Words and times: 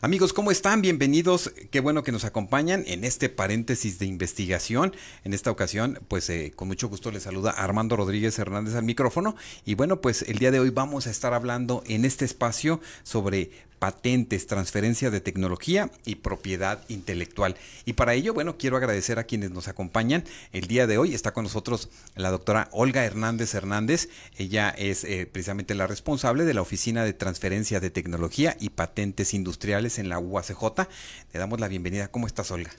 Amigos, 0.00 0.32
¿cómo 0.32 0.52
están? 0.52 0.80
Bienvenidos. 0.80 1.52
Qué 1.72 1.80
bueno 1.80 2.04
que 2.04 2.12
nos 2.12 2.24
acompañan 2.24 2.84
en 2.86 3.02
este 3.02 3.28
paréntesis 3.28 3.98
de 3.98 4.06
investigación. 4.06 4.94
En 5.24 5.34
esta 5.34 5.50
ocasión, 5.50 5.98
pues 6.06 6.30
eh, 6.30 6.52
con 6.54 6.68
mucho 6.68 6.88
gusto 6.88 7.10
les 7.10 7.24
saluda 7.24 7.50
Armando 7.50 7.96
Rodríguez 7.96 8.38
Hernández 8.38 8.76
al 8.76 8.84
micrófono. 8.84 9.34
Y 9.64 9.74
bueno, 9.74 10.00
pues 10.00 10.22
el 10.22 10.38
día 10.38 10.52
de 10.52 10.60
hoy 10.60 10.70
vamos 10.70 11.08
a 11.08 11.10
estar 11.10 11.34
hablando 11.34 11.82
en 11.88 12.04
este 12.04 12.24
espacio 12.24 12.80
sobre 13.02 13.50
patentes, 13.78 14.46
transferencia 14.46 15.10
de 15.10 15.20
tecnología 15.20 15.90
y 16.04 16.16
propiedad 16.16 16.82
intelectual. 16.88 17.56
Y 17.84 17.94
para 17.94 18.14
ello, 18.14 18.34
bueno, 18.34 18.58
quiero 18.58 18.76
agradecer 18.76 19.18
a 19.18 19.24
quienes 19.24 19.50
nos 19.50 19.68
acompañan. 19.68 20.24
El 20.52 20.66
día 20.66 20.86
de 20.86 20.98
hoy 20.98 21.14
está 21.14 21.32
con 21.32 21.44
nosotros 21.44 21.88
la 22.14 22.30
doctora 22.30 22.68
Olga 22.72 23.04
Hernández 23.04 23.54
Hernández. 23.54 24.08
Ella 24.36 24.70
es 24.70 25.04
eh, 25.04 25.28
precisamente 25.30 25.74
la 25.74 25.86
responsable 25.86 26.44
de 26.44 26.54
la 26.54 26.62
Oficina 26.62 27.04
de 27.04 27.12
Transferencia 27.12 27.80
de 27.80 27.90
Tecnología 27.90 28.56
y 28.60 28.70
Patentes 28.70 29.34
Industriales 29.34 29.98
en 29.98 30.08
la 30.08 30.18
UACJ. 30.18 30.88
Le 31.32 31.38
damos 31.38 31.60
la 31.60 31.68
bienvenida. 31.68 32.08
¿Cómo 32.08 32.26
estás, 32.26 32.50
Olga? 32.50 32.70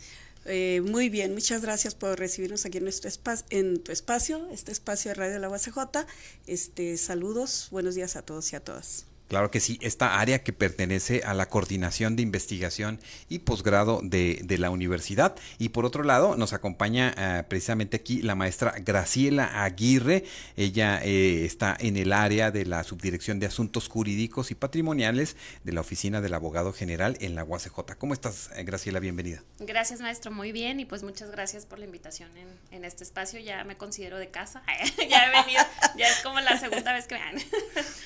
Eh, 0.45 0.81
muy 0.81 1.09
bien, 1.09 1.33
muchas 1.33 1.61
gracias 1.61 1.95
por 1.95 2.17
recibirnos 2.17 2.65
aquí 2.65 2.77
en 2.77 2.85
nuestro 2.85 3.07
espacio, 3.07 3.45
en 3.49 3.83
tu 3.83 3.91
espacio, 3.91 4.47
este 4.51 4.71
espacio 4.71 5.09
de 5.09 5.15
Radio 5.15 5.33
de 5.33 5.39
la 5.39 5.49
UACJ. 5.49 5.77
Este, 6.47 6.97
saludos, 6.97 7.67
buenos 7.71 7.93
días 7.93 8.15
a 8.15 8.23
todos 8.23 8.51
y 8.53 8.55
a 8.55 8.59
todas. 8.59 9.05
Claro 9.29 9.51
que 9.51 9.59
sí, 9.59 9.77
esta 9.81 10.19
área 10.19 10.41
que 10.41 10.53
pertenece 10.53 11.21
a 11.23 11.35
la 11.35 11.47
coordinación 11.49 12.15
de 12.15 12.23
investigación 12.23 12.99
y 13.29 13.39
posgrado 13.39 14.01
de, 14.03 14.43
la 14.57 14.71
universidad. 14.71 15.35
Y 15.59 15.69
por 15.69 15.85
otro 15.85 16.03
lado, 16.03 16.35
nos 16.35 16.51
acompaña 16.51 17.13
eh, 17.15 17.43
precisamente 17.47 17.97
aquí 17.97 18.23
la 18.23 18.33
maestra 18.33 18.73
Graciela 18.79 19.63
Aguirre. 19.63 20.25
Ella 20.57 20.99
eh, 21.03 21.45
está 21.45 21.77
en 21.79 21.95
el 21.95 22.11
área 22.11 22.49
de 22.49 22.65
la 22.65 22.83
Subdirección 22.83 23.39
de 23.39 23.45
Asuntos 23.45 23.87
Jurídicos 23.87 24.49
y 24.49 24.55
Patrimoniales 24.55 25.37
de 25.63 25.73
la 25.73 25.81
Oficina 25.81 26.21
del 26.21 26.33
Abogado 26.33 26.73
General 26.73 27.15
en 27.21 27.35
la 27.35 27.43
UACJ. 27.43 27.97
¿Cómo 27.99 28.13
estás, 28.13 28.49
eh, 28.55 28.63
Graciela? 28.63 28.99
Bienvenida. 28.99 29.43
Gracias, 29.59 30.01
maestro. 30.01 30.31
Muy 30.31 30.51
bien. 30.51 30.79
Y 30.79 30.85
pues 30.85 31.03
muchas 31.03 31.29
gracias 31.29 31.67
por 31.67 31.77
la 31.77 31.85
invitación 31.85 32.31
en, 32.71 32.83
este 32.83 33.03
espacio. 33.03 33.39
Ya 33.39 33.63
me 33.63 33.77
considero 33.77 34.17
de 34.17 34.29
casa. 34.29 34.63
ya 35.09 35.27
he 35.27 35.43
venido. 35.43 35.61
Ya 35.95 36.07
es 36.07 36.21
como 36.23 36.39
la 36.39 36.59
segunda 36.59 36.93
vez 36.93 37.05
que 37.05 37.13
me 37.13 37.21
han. 37.21 37.35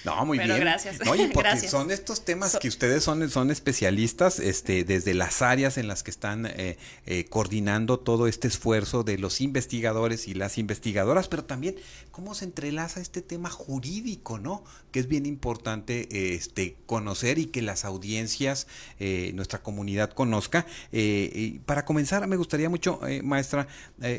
No, 0.03 0.25
muy 0.25 0.37
Pero 0.37 0.55
bien. 0.55 0.65
gracias. 0.65 0.99
Oye, 1.13 1.29
porque 1.33 1.67
son 1.67 1.91
estos 1.91 2.25
temas 2.25 2.57
que 2.57 2.67
ustedes 2.67 3.03
son, 3.03 3.29
son 3.29 3.51
especialistas, 3.51 4.39
este, 4.39 4.83
desde 4.83 5.13
las 5.13 5.41
áreas 5.41 5.77
en 5.77 5.87
las 5.87 6.03
que 6.03 6.11
están 6.11 6.45
eh, 6.45 6.77
eh, 7.05 7.25
coordinando 7.29 7.99
todo 7.99 8.27
este 8.27 8.47
esfuerzo 8.47 9.03
de 9.03 9.17
los 9.17 9.41
investigadores 9.41 10.27
y 10.27 10.33
las 10.33 10.57
investigadoras, 10.57 11.27
pero 11.27 11.45
también 11.45 11.75
cómo 12.11 12.33
se 12.35 12.45
entrelaza 12.45 12.99
este 12.99 13.21
tema 13.21 13.49
jurídico, 13.49 14.39
¿no? 14.39 14.63
Que 14.91 14.99
es 14.99 15.07
bien 15.07 15.25
importante 15.25 16.35
este, 16.35 16.77
conocer 16.85 17.37
y 17.39 17.47
que 17.47 17.61
las 17.61 17.85
audiencias, 17.85 18.67
eh, 18.99 19.31
nuestra 19.35 19.61
comunidad 19.61 20.11
conozca. 20.11 20.65
y 20.91 21.59
para 21.65 21.85
comenzar, 21.85 22.27
me 22.27 22.35
gustaría 22.35 22.69
mucho, 22.69 22.99
maestra 23.23 23.67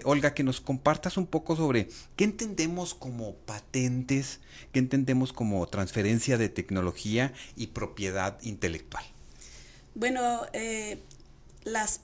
Olga, 0.04 0.34
que 0.34 0.42
nos 0.42 0.60
compartas 0.60 1.16
un 1.16 1.26
poco 1.26 1.56
sobre 1.56 1.88
qué 2.16 2.24
entendemos 2.24 2.94
como 2.94 3.34
patentes, 3.34 4.40
qué 4.72 4.78
entendemos 4.78 5.32
como 5.32 5.66
transferencia 5.66 6.38
de 6.38 6.48
tecnología 6.48 6.83
y 7.56 7.68
propiedad 7.68 8.40
intelectual? 8.42 9.04
Bueno, 9.94 10.42
eh, 10.52 10.98
las, 11.64 12.00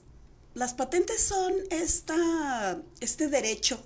las 0.54 0.74
patentes 0.74 1.20
son 1.20 1.52
esta, 1.70 2.80
este 3.00 3.28
derecho, 3.28 3.82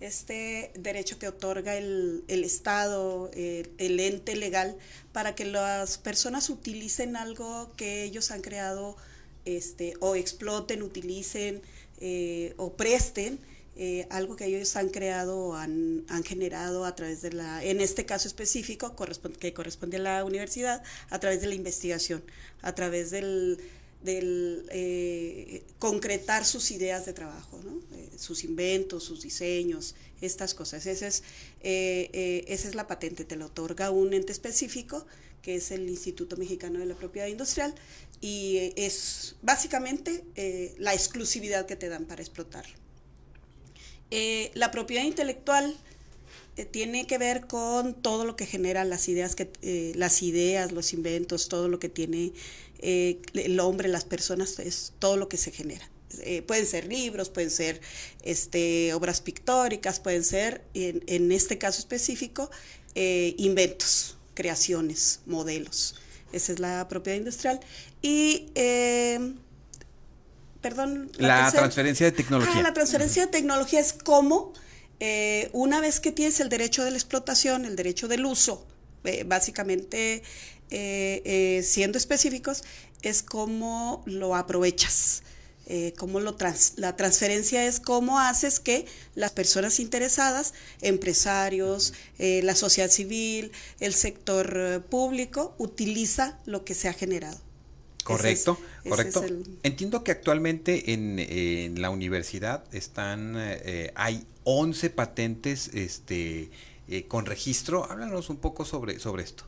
este 0.00 0.72
derecho 0.74 1.18
que 1.18 1.28
otorga 1.28 1.76
el, 1.76 2.24
Estado, 2.28 3.30
el, 3.34 4.00
ente 4.00 4.36
legal, 4.36 4.76
para 5.12 5.34
que 5.34 5.44
las 5.44 5.98
personas 5.98 6.50
utilicen 6.50 7.16
algo 7.16 7.72
que 7.76 8.04
ellos 8.04 8.30
han 8.30 8.40
creado 8.40 8.96
este, 9.44 9.94
o 10.00 10.14
exploten, 10.14 10.82
utilicen 10.82 11.62
eh, 12.00 12.54
o 12.56 12.72
presten 12.74 13.38
eh, 13.74 14.06
algo 14.10 14.36
que 14.36 14.44
ellos 14.44 14.76
han 14.76 14.90
creado, 14.90 15.54
han, 15.54 16.04
han 16.08 16.24
generado 16.24 16.84
a 16.84 16.94
través 16.94 17.22
de 17.22 17.32
la, 17.32 17.64
en 17.64 17.80
este 17.80 18.04
caso 18.04 18.28
específico, 18.28 18.94
que 19.38 19.54
corresponde 19.54 19.96
a 19.96 20.00
la 20.00 20.24
universidad, 20.24 20.82
a 21.08 21.18
través 21.18 21.40
de 21.40 21.46
la 21.46 21.54
investigación, 21.54 22.22
a 22.60 22.74
través 22.74 23.10
del, 23.10 23.58
del 24.02 24.66
eh, 24.70 25.62
concretar 25.78 26.44
sus 26.44 26.70
ideas 26.70 27.06
de 27.06 27.14
trabajo. 27.14 27.60
Eh, 27.94 28.10
sus 28.18 28.44
inventos, 28.44 29.04
sus 29.04 29.22
diseños, 29.22 29.94
estas 30.20 30.54
cosas. 30.54 30.86
Esa 30.86 31.08
es, 31.08 31.22
esa 31.60 32.68
es 32.68 32.74
la 32.74 32.86
patente, 32.86 33.24
te 33.24 33.36
la 33.36 33.46
otorga 33.46 33.90
un 33.90 34.12
ente 34.12 34.32
específico, 34.32 35.06
que 35.40 35.56
es 35.56 35.72
el 35.72 35.88
Instituto 35.88 36.36
Mexicano 36.36 36.78
de 36.78 36.86
la 36.86 36.94
Propiedad 36.94 37.26
Industrial, 37.26 37.74
y 38.20 38.72
es 38.76 39.34
básicamente 39.42 40.22
la 40.78 40.94
exclusividad 40.94 41.66
que 41.66 41.74
te 41.74 41.88
dan 41.88 42.04
para 42.04 42.22
explotarlo. 42.22 42.81
Eh, 44.14 44.50
la 44.52 44.70
propiedad 44.70 45.04
intelectual 45.04 45.74
eh, 46.58 46.66
tiene 46.66 47.06
que 47.06 47.16
ver 47.16 47.46
con 47.46 47.94
todo 47.94 48.26
lo 48.26 48.36
que 48.36 48.44
genera 48.44 48.84
las 48.84 49.08
ideas, 49.08 49.34
que, 49.34 49.50
eh, 49.62 49.92
las 49.96 50.22
ideas, 50.22 50.70
los 50.70 50.92
inventos, 50.92 51.48
todo 51.48 51.66
lo 51.66 51.78
que 51.78 51.88
tiene 51.88 52.34
el 52.82 53.60
hombre, 53.60 53.88
las 53.88 54.04
personas, 54.04 54.58
es 54.58 54.92
todo 54.98 55.16
lo 55.16 55.30
que 55.30 55.38
se 55.38 55.50
genera. 55.50 55.88
pueden 56.46 56.66
ser 56.66 56.88
libros, 56.88 57.30
pueden 57.30 57.50
ser 57.50 57.80
este, 58.22 58.92
obras 58.92 59.20
pictóricas, 59.22 60.00
pueden 60.00 60.24
ser, 60.24 60.62
en, 60.74 61.32
este 61.32 61.58
caso 61.58 61.78
específico, 61.78 62.50
inventos, 62.94 64.16
creaciones, 64.34 65.20
modelos. 65.26 65.94
Esa 66.32 66.52
es 66.52 66.58
la 66.58 66.88
propiedad 66.88 67.18
industrial. 67.18 67.60
Y 68.02 68.48
perdón. 70.62 71.10
La, 71.18 71.50
transferencia 71.50 72.06
de 72.06 72.12
tecnología. 72.12 72.54
Ah, 72.56 72.62
la 72.62 72.72
transferencia 72.72 73.26
de 73.26 73.32
tecnología 73.32 73.80
es 73.80 73.92
como 73.92 74.54
eh, 75.00 75.50
una 75.52 75.80
vez 75.80 75.98
que 76.00 76.12
tienes 76.12 76.38
el 76.40 76.48
derecho 76.48 76.84
de 76.84 76.92
la 76.92 76.96
explotación, 76.96 77.64
el 77.64 77.76
derecho 77.76 78.06
del 78.06 78.24
uso, 78.24 78.64
eh, 79.04 79.24
básicamente 79.24 80.22
eh, 80.70 81.60
siendo 81.64 81.98
específicos, 81.98 82.62
es 83.02 83.22
cómo 83.22 84.02
lo 84.06 84.36
aprovechas. 84.36 85.24
cómo 85.96 86.20
lo 86.20 86.36
la 86.76 86.96
transferencia 86.96 87.64
es 87.66 87.80
cómo 87.80 88.20
haces 88.20 88.60
que 88.60 88.86
las 89.14 89.32
personas 89.32 89.80
interesadas, 89.80 90.54
empresarios, 90.82 91.94
la 92.18 92.54
sociedad 92.54 92.90
civil, 92.90 93.52
el 93.80 93.94
sector 93.94 94.84
público, 94.88 95.54
utiliza 95.58 96.38
lo 96.46 96.64
que 96.64 96.74
se 96.74 96.88
ha 96.88 96.92
generado. 96.92 97.40
Correcto, 98.04 98.58
correcto. 98.88 99.24
Entiendo 99.62 100.02
que 100.04 100.10
actualmente 100.10 100.92
en, 100.92 101.80
la 101.80 101.90
universidad 101.90 102.64
están, 102.72 103.34
eh, 103.36 103.92
hay 103.94 104.26
11 104.44 104.90
patentes 104.90 105.68
este, 105.74 106.50
eh, 106.88 107.04
con 107.06 107.26
registro. 107.26 107.90
Háblanos 107.90 108.28
un 108.30 108.38
poco 108.38 108.64
sobre, 108.64 108.98
sobre 108.98 109.22
esto. 109.22 109.44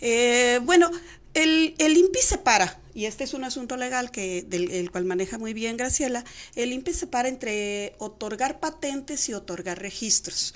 Eh, 0.00 0.60
bueno, 0.62 0.90
el, 1.34 1.74
el 1.78 1.96
INPI 1.96 2.20
separa, 2.20 2.80
y 2.94 3.06
este 3.06 3.24
es 3.24 3.34
un 3.34 3.42
asunto 3.42 3.76
legal 3.76 4.12
que 4.12 4.42
del 4.42 4.70
el 4.70 4.90
cual 4.92 5.04
maneja 5.04 5.36
muy 5.36 5.52
bien 5.52 5.76
Graciela, 5.76 6.24
el 6.54 6.72
INPI 6.72 6.94
separa 6.94 7.28
entre 7.28 7.94
otorgar 7.98 8.60
patentes 8.60 9.28
y 9.28 9.34
otorgar 9.34 9.80
registros. 9.80 10.54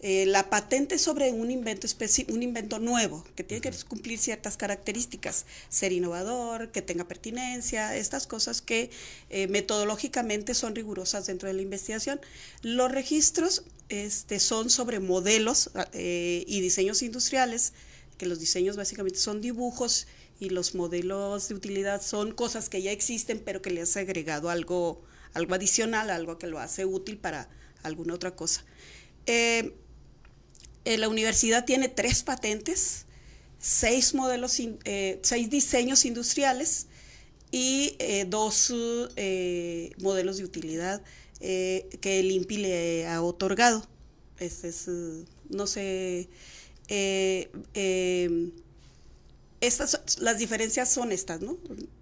Eh, 0.00 0.24
la 0.26 0.48
patente 0.48 0.94
es 0.94 1.02
sobre 1.02 1.32
un 1.32 1.50
invento 1.50 1.88
un 2.28 2.42
invento 2.44 2.78
nuevo, 2.78 3.24
que 3.34 3.42
tiene 3.42 3.60
que 3.60 3.72
cumplir 3.88 4.18
ciertas 4.20 4.56
características, 4.56 5.46
ser 5.68 5.90
innovador, 5.92 6.70
que 6.70 6.80
tenga 6.80 7.08
pertinencia, 7.08 7.96
estas 7.96 8.28
cosas 8.28 8.62
que 8.62 8.90
eh, 9.28 9.48
metodológicamente 9.48 10.54
son 10.54 10.76
rigurosas 10.76 11.26
dentro 11.26 11.48
de 11.48 11.54
la 11.54 11.62
investigación. 11.62 12.20
Los 12.62 12.92
registros 12.92 13.64
este, 13.88 14.38
son 14.38 14.70
sobre 14.70 15.00
modelos 15.00 15.70
eh, 15.92 16.44
y 16.46 16.60
diseños 16.60 17.02
industriales, 17.02 17.72
que 18.16 18.26
los 18.26 18.38
diseños 18.38 18.76
básicamente 18.76 19.18
son 19.18 19.40
dibujos 19.40 20.06
y 20.40 20.48
los 20.48 20.74
modelos 20.74 21.48
de 21.48 21.54
utilidad 21.54 22.00
son 22.02 22.32
cosas 22.32 22.70
que 22.70 22.80
ya 22.80 22.90
existen, 22.90 23.40
pero 23.44 23.60
que 23.60 23.70
le 23.70 23.82
has 23.82 23.96
agregado 23.98 24.48
algo, 24.48 25.02
algo 25.34 25.54
adicional, 25.54 26.08
algo 26.08 26.38
que 26.38 26.46
lo 26.46 26.58
hace 26.58 26.86
útil 26.86 27.18
para 27.18 27.50
alguna 27.82 28.14
otra 28.14 28.34
cosa. 28.34 28.64
Eh, 29.26 29.74
eh, 30.86 30.96
la 30.96 31.10
universidad 31.10 31.66
tiene 31.66 31.90
tres 31.90 32.22
patentes, 32.22 33.04
seis 33.58 34.14
modelos, 34.14 34.58
eh, 34.84 35.20
seis 35.22 35.50
diseños 35.50 36.06
industriales 36.06 36.86
y 37.52 37.98
dos 38.28 38.72
modelos 39.98 40.38
de 40.38 40.44
utilidad 40.44 41.02
que 41.40 42.20
el 42.20 42.30
INPI 42.30 42.56
le 42.56 43.06
ha 43.08 43.20
otorgado. 43.22 43.86
Este 44.38 44.68
es, 44.68 44.86
no 45.50 45.66
sé, 45.66 46.28
estas, 49.60 50.18
las 50.20 50.38
diferencias 50.38 50.90
son 50.90 51.12
estas, 51.12 51.40
¿no? 51.40 51.58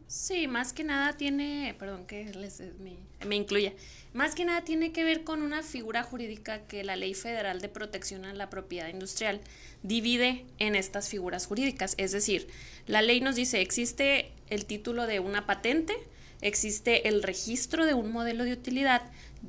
Sí, 0.07 0.47
más 0.47 0.73
que 0.73 0.85
nada 0.85 1.17
tiene, 1.17 1.75
perdón 1.79 2.07
que 2.07 2.33
les, 2.33 2.61
me, 2.81 2.97
me 3.27 3.37
incluya, 3.37 3.73
más 4.15 4.35
que 4.35 4.45
nada 4.45 4.63
tiene 4.63 4.93
que 4.93 5.05
ver 5.05 5.23
con 5.23 5.43
una 5.43 5.63
figura 5.63 6.03
jurídica 6.03 6.67
que 6.67 6.83
la 6.83 6.97
Ley 6.97 7.15
Federal 7.15 7.61
de 7.61 7.69
Protección 7.69 8.25
a 8.25 8.33
la 8.33 8.49
Propiedad 8.49 8.89
Industrial 8.89 9.41
divide 9.83 10.47
en 10.59 10.77
estas 10.77 11.09
figuras 11.09 11.47
jurídicas. 11.47 11.95
Es 11.99 12.13
decir, 12.13 12.49
la 12.87 13.03
ley 13.03 13.21
nos 13.21 13.37
dice, 13.37 13.61
existe 13.61 14.33
el 14.49 14.65
título 14.65 15.07
de 15.07 15.21
una 15.21 15.47
patente, 15.47 15.95
existe 16.41 17.09
el 17.09 17.23
registro 17.23 17.85
de 17.85 17.95
un 17.95 18.11
modelo 18.11 18.45
de 18.45 18.53
utilidad 18.53 19.03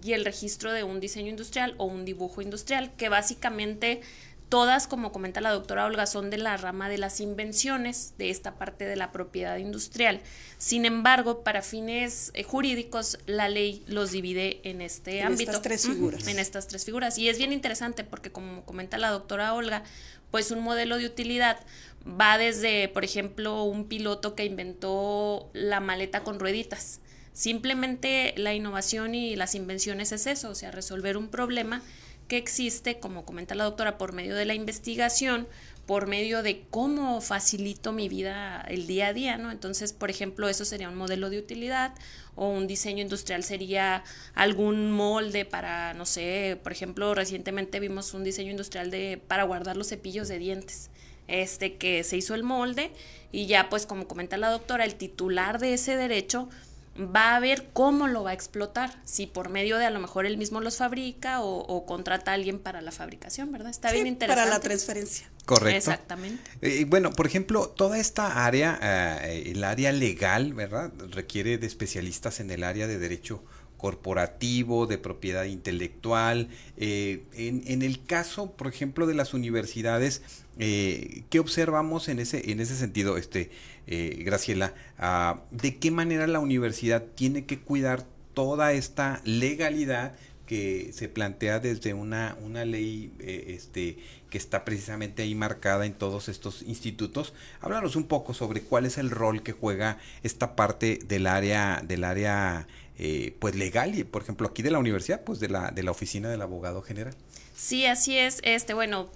y 0.03 0.13
el 0.13 0.25
registro 0.25 0.73
de 0.73 0.83
un 0.83 0.99
diseño 0.99 1.29
industrial 1.29 1.73
o 1.77 1.85
un 1.85 2.05
dibujo 2.05 2.41
industrial, 2.41 2.91
que 2.95 3.09
básicamente 3.09 4.01
todas, 4.49 4.87
como 4.87 5.11
comenta 5.11 5.41
la 5.41 5.51
doctora 5.51 5.85
Olga, 5.85 6.07
son 6.07 6.29
de 6.29 6.37
la 6.37 6.57
rama 6.57 6.89
de 6.89 6.97
las 6.97 7.19
invenciones 7.21 8.13
de 8.17 8.31
esta 8.31 8.55
parte 8.55 8.85
de 8.85 8.95
la 8.95 9.11
propiedad 9.11 9.57
industrial. 9.57 10.21
Sin 10.57 10.85
embargo, 10.85 11.43
para 11.43 11.61
fines 11.61 12.31
eh, 12.33 12.43
jurídicos, 12.43 13.19
la 13.27 13.47
ley 13.47 13.83
los 13.87 14.11
divide 14.11 14.59
en 14.63 14.81
este 14.81 15.19
En 15.19 15.27
ámbito. 15.27 15.51
estas 15.51 15.61
tres 15.61 15.85
figuras. 15.87 16.27
En 16.27 16.39
estas 16.39 16.67
tres 16.67 16.83
figuras. 16.83 17.17
Y 17.17 17.29
es 17.29 17.37
bien 17.37 17.53
interesante 17.53 18.03
porque, 18.03 18.31
como 18.31 18.63
comenta 18.65 18.97
la 18.97 19.11
doctora 19.11 19.53
Olga, 19.53 19.83
pues 20.31 20.51
un 20.51 20.61
modelo 20.61 20.97
de 20.97 21.05
utilidad 21.05 21.59
va 22.05 22.37
desde, 22.37 22.87
por 22.89 23.03
ejemplo, 23.03 23.63
un 23.63 23.85
piloto 23.85 24.35
que 24.35 24.45
inventó 24.45 25.49
la 25.53 25.79
maleta 25.79 26.23
con 26.23 26.39
rueditas. 26.39 26.99
Simplemente 27.33 28.33
la 28.35 28.53
innovación 28.53 29.15
y 29.15 29.35
las 29.35 29.55
invenciones 29.55 30.11
es 30.11 30.27
eso, 30.27 30.49
o 30.49 30.55
sea, 30.55 30.71
resolver 30.71 31.15
un 31.15 31.29
problema 31.29 31.81
que 32.29 32.37
existe, 32.37 32.99
como 32.99 33.25
comenta 33.25 33.55
la 33.55 33.65
doctora, 33.65 33.97
por 33.97 34.13
medio 34.13 34.35
de 34.35 34.45
la 34.45 34.53
investigación, 34.53 35.47
por 35.85 36.05
medio 36.05 36.43
de 36.43 36.65
cómo 36.69 37.19
facilito 37.19 37.91
mi 37.91 38.07
vida 38.07 38.61
el 38.69 38.85
día 38.85 39.07
a 39.07 39.13
día, 39.13 39.37
¿no? 39.37 39.51
Entonces, 39.51 39.91
por 39.91 40.11
ejemplo, 40.11 40.47
eso 40.47 40.63
sería 40.63 40.87
un 40.87 40.95
modelo 40.95 41.31
de 41.31 41.39
utilidad 41.39 41.95
o 42.35 42.47
un 42.47 42.67
diseño 42.67 43.01
industrial 43.01 43.43
sería 43.43 44.03
algún 44.35 44.91
molde 44.91 45.45
para, 45.45 45.95
no 45.95 46.05
sé, 46.05 46.59
por 46.61 46.71
ejemplo, 46.71 47.15
recientemente 47.15 47.79
vimos 47.79 48.13
un 48.13 48.23
diseño 48.23 48.51
industrial 48.51 48.91
de 48.91 49.19
para 49.27 49.43
guardar 49.43 49.75
los 49.75 49.89
cepillos 49.89 50.27
de 50.27 50.37
dientes. 50.37 50.91
Este 51.27 51.77
que 51.77 52.03
se 52.03 52.17
hizo 52.17 52.35
el 52.35 52.43
molde 52.43 52.91
y 53.31 53.47
ya 53.47 53.69
pues 53.69 53.85
como 53.85 54.07
comenta 54.07 54.37
la 54.37 54.49
doctora, 54.49 54.85
el 54.85 54.95
titular 54.95 55.59
de 55.59 55.73
ese 55.73 55.95
derecho 55.95 56.49
va 56.97 57.35
a 57.35 57.39
ver 57.39 57.69
cómo 57.73 58.07
lo 58.07 58.23
va 58.23 58.31
a 58.31 58.33
explotar, 58.33 58.99
si 59.05 59.27
por 59.27 59.49
medio 59.49 59.77
de 59.77 59.85
a 59.85 59.89
lo 59.89 59.99
mejor 59.99 60.25
él 60.25 60.37
mismo 60.37 60.59
los 60.59 60.77
fabrica 60.77 61.41
o, 61.41 61.59
o 61.59 61.85
contrata 61.85 62.31
a 62.31 62.33
alguien 62.33 62.59
para 62.59 62.81
la 62.81 62.91
fabricación, 62.91 63.51
¿verdad? 63.51 63.69
Está 63.69 63.89
Sí, 63.89 63.95
bien 63.95 64.07
interesante. 64.07 64.41
Para 64.43 64.57
la 64.57 64.61
transferencia. 64.61 65.29
Correcto. 65.45 65.77
Exactamente. 65.77 66.51
Eh, 66.61 66.85
bueno, 66.85 67.11
por 67.11 67.25
ejemplo, 67.25 67.69
toda 67.69 67.97
esta 67.97 68.45
área, 68.45 68.77
eh, 69.23 69.51
el 69.51 69.63
área 69.63 69.91
legal, 69.91 70.53
¿verdad? 70.53 70.91
Requiere 71.09 71.57
de 71.57 71.67
especialistas 71.67 72.39
en 72.39 72.51
el 72.51 72.63
área 72.63 72.85
de 72.85 72.99
derecho 72.99 73.43
corporativo, 73.77 74.85
de 74.85 74.97
propiedad 74.97 75.45
intelectual. 75.45 76.49
Eh, 76.77 77.23
en, 77.33 77.63
en, 77.65 77.81
el 77.81 78.03
caso, 78.05 78.51
por 78.51 78.67
ejemplo, 78.67 79.07
de 79.07 79.13
las 79.13 79.33
universidades, 79.33 80.21
eh, 80.59 81.23
¿qué 81.29 81.39
observamos 81.39 82.09
en 82.09 82.19
ese, 82.19 82.51
en 82.51 82.59
ese 82.59 82.75
sentido, 82.75 83.17
este, 83.17 83.49
eh, 83.87 84.21
Graciela? 84.25 84.73
Ah, 84.97 85.41
¿De 85.51 85.77
qué 85.77 85.89
manera 85.89 86.27
la 86.27 86.39
universidad 86.39 87.03
tiene 87.15 87.45
que 87.45 87.59
cuidar 87.59 88.05
toda 88.33 88.73
esta 88.73 89.21
legalidad 89.23 90.15
que 90.45 90.89
se 90.93 91.07
plantea 91.07 91.59
desde 91.59 91.93
una, 91.93 92.35
una 92.41 92.65
ley 92.65 93.13
eh, 93.19 93.53
este, 93.55 93.97
que 94.29 94.37
está 94.37 94.65
precisamente 94.65 95.23
ahí 95.23 95.35
marcada 95.35 95.85
en 95.85 95.93
todos 95.93 96.29
estos 96.29 96.61
institutos. 96.63 97.33
Háblanos 97.61 97.95
un 97.95 98.05
poco 98.05 98.33
sobre 98.33 98.61
cuál 98.61 98.85
es 98.85 98.97
el 98.97 99.09
rol 99.09 99.43
que 99.43 99.51
juega 99.51 99.97
esta 100.23 100.55
parte 100.55 100.99
del 101.05 101.27
área, 101.27 101.81
del 101.83 102.03
área 102.03 102.67
eh, 102.97 103.35
pues 103.39 103.55
legal 103.55 103.97
y 103.97 104.03
por 104.03 104.21
ejemplo 104.21 104.47
aquí 104.47 104.61
de 104.61 104.71
la 104.71 104.79
universidad, 104.79 105.23
pues 105.23 105.39
de 105.39 105.49
la, 105.49 105.71
de 105.71 105.83
la 105.83 105.91
oficina 105.91 106.29
del 106.29 106.41
abogado 106.41 106.81
general. 106.81 107.15
Sí, 107.55 107.85
así 107.85 108.17
es. 108.17 108.39
Este, 108.43 108.73
bueno, 108.73 109.09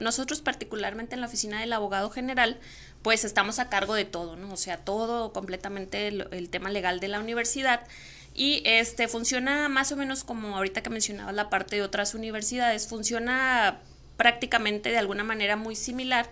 nosotros 0.00 0.40
particularmente 0.40 1.14
en 1.14 1.20
la 1.20 1.28
oficina 1.28 1.60
del 1.60 1.72
abogado 1.72 2.10
general, 2.10 2.58
pues 3.02 3.24
estamos 3.24 3.60
a 3.60 3.68
cargo 3.68 3.94
de 3.94 4.04
todo, 4.04 4.34
¿no? 4.34 4.52
O 4.52 4.56
sea, 4.56 4.78
todo 4.78 5.32
completamente 5.32 6.08
el, 6.08 6.26
el 6.32 6.48
tema 6.48 6.70
legal 6.70 6.98
de 6.98 7.06
la 7.06 7.20
universidad. 7.20 7.86
Y 8.34 8.62
este 8.64 9.08
funciona 9.08 9.68
más 9.68 9.92
o 9.92 9.96
menos 9.96 10.24
como 10.24 10.56
ahorita 10.56 10.82
que 10.82 10.90
mencionabas 10.90 11.34
la 11.34 11.50
parte 11.50 11.76
de 11.76 11.82
otras 11.82 12.14
universidades, 12.14 12.86
funciona 12.86 13.80
prácticamente 14.18 14.90
de 14.90 14.98
alguna 14.98 15.24
manera 15.24 15.56
muy 15.56 15.74
similar. 15.74 16.28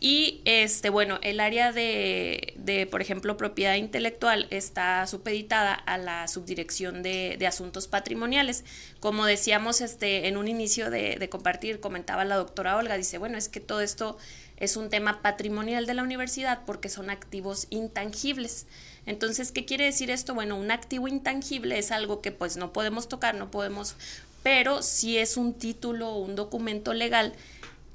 Y 0.00 0.42
este, 0.44 0.90
bueno, 0.90 1.18
el 1.22 1.40
área 1.40 1.72
de, 1.72 2.52
de, 2.56 2.86
por 2.86 3.00
ejemplo, 3.00 3.36
propiedad 3.36 3.74
intelectual 3.74 4.46
está 4.50 5.06
supeditada 5.06 5.72
a 5.72 5.98
la 5.98 6.28
subdirección 6.28 7.02
de, 7.02 7.36
de 7.38 7.46
asuntos 7.46 7.88
patrimoniales. 7.88 8.64
Como 9.00 9.24
decíamos 9.24 9.80
este, 9.80 10.28
en 10.28 10.36
un 10.36 10.48
inicio 10.48 10.90
de, 10.90 11.16
de, 11.16 11.28
compartir, 11.28 11.80
comentaba 11.80 12.24
la 12.24 12.36
doctora 12.36 12.76
Olga, 12.76 12.96
dice, 12.96 13.18
bueno, 13.18 13.38
es 13.38 13.48
que 13.48 13.60
todo 13.60 13.80
esto 13.80 14.18
es 14.56 14.76
un 14.76 14.90
tema 14.90 15.22
patrimonial 15.22 15.86
de 15.86 15.94
la 15.94 16.02
universidad 16.02 16.60
porque 16.66 16.88
son 16.88 17.08
activos 17.08 17.66
intangibles. 17.70 18.66
Entonces, 19.06 19.52
¿qué 19.52 19.64
quiere 19.64 19.84
decir 19.84 20.10
esto? 20.10 20.34
Bueno, 20.34 20.56
un 20.56 20.70
activo 20.70 21.08
intangible 21.08 21.78
es 21.78 21.90
algo 21.90 22.20
que 22.20 22.32
pues 22.32 22.56
no 22.56 22.72
podemos 22.72 23.08
tocar, 23.08 23.34
no 23.34 23.50
podemos, 23.50 23.96
pero 24.44 24.82
si 24.82 25.18
es 25.18 25.36
un 25.36 25.54
título 25.54 26.10
o 26.10 26.18
un 26.18 26.36
documento 26.36 26.92
legal 26.92 27.32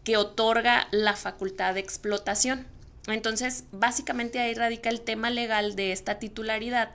que 0.03 0.17
otorga 0.17 0.87
la 0.91 1.15
facultad 1.15 1.75
de 1.75 1.79
explotación. 1.79 2.65
Entonces, 3.07 3.65
básicamente 3.71 4.39
ahí 4.39 4.55
radica 4.55 4.89
el 4.89 4.99
tema 4.99 5.29
legal 5.29 5.75
de 5.75 5.91
esta 5.91 6.17
titularidad. 6.17 6.89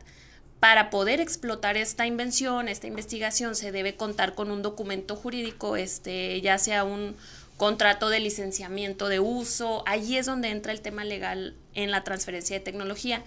Para 0.59 0.91
poder 0.91 1.21
explotar 1.21 1.77
esta 1.77 2.05
invención, 2.06 2.69
esta 2.69 2.89
investigación, 2.89 3.55
se 3.55 3.71
debe 3.71 3.95
contar 3.95 4.35
con 4.35 4.51
un 4.51 4.62
documento 4.62 5.15
jurídico, 5.15 5.77
este, 5.77 6.41
ya 6.41 6.59
sea 6.59 6.83
un 6.83 7.17
contrato 7.57 8.09
de 8.09 8.19
licenciamiento 8.19 9.09
de 9.09 9.21
uso. 9.21 9.85
Allí 9.87 10.17
es 10.17 10.27
donde 10.27 10.49
entra 10.49 10.73
el 10.73 10.81
tema 10.81 11.05
legal 11.05 11.55
en 11.75 11.93
la 11.93 12.03
transferencia 12.03 12.59
de 12.59 12.65
tecnología 12.65 13.23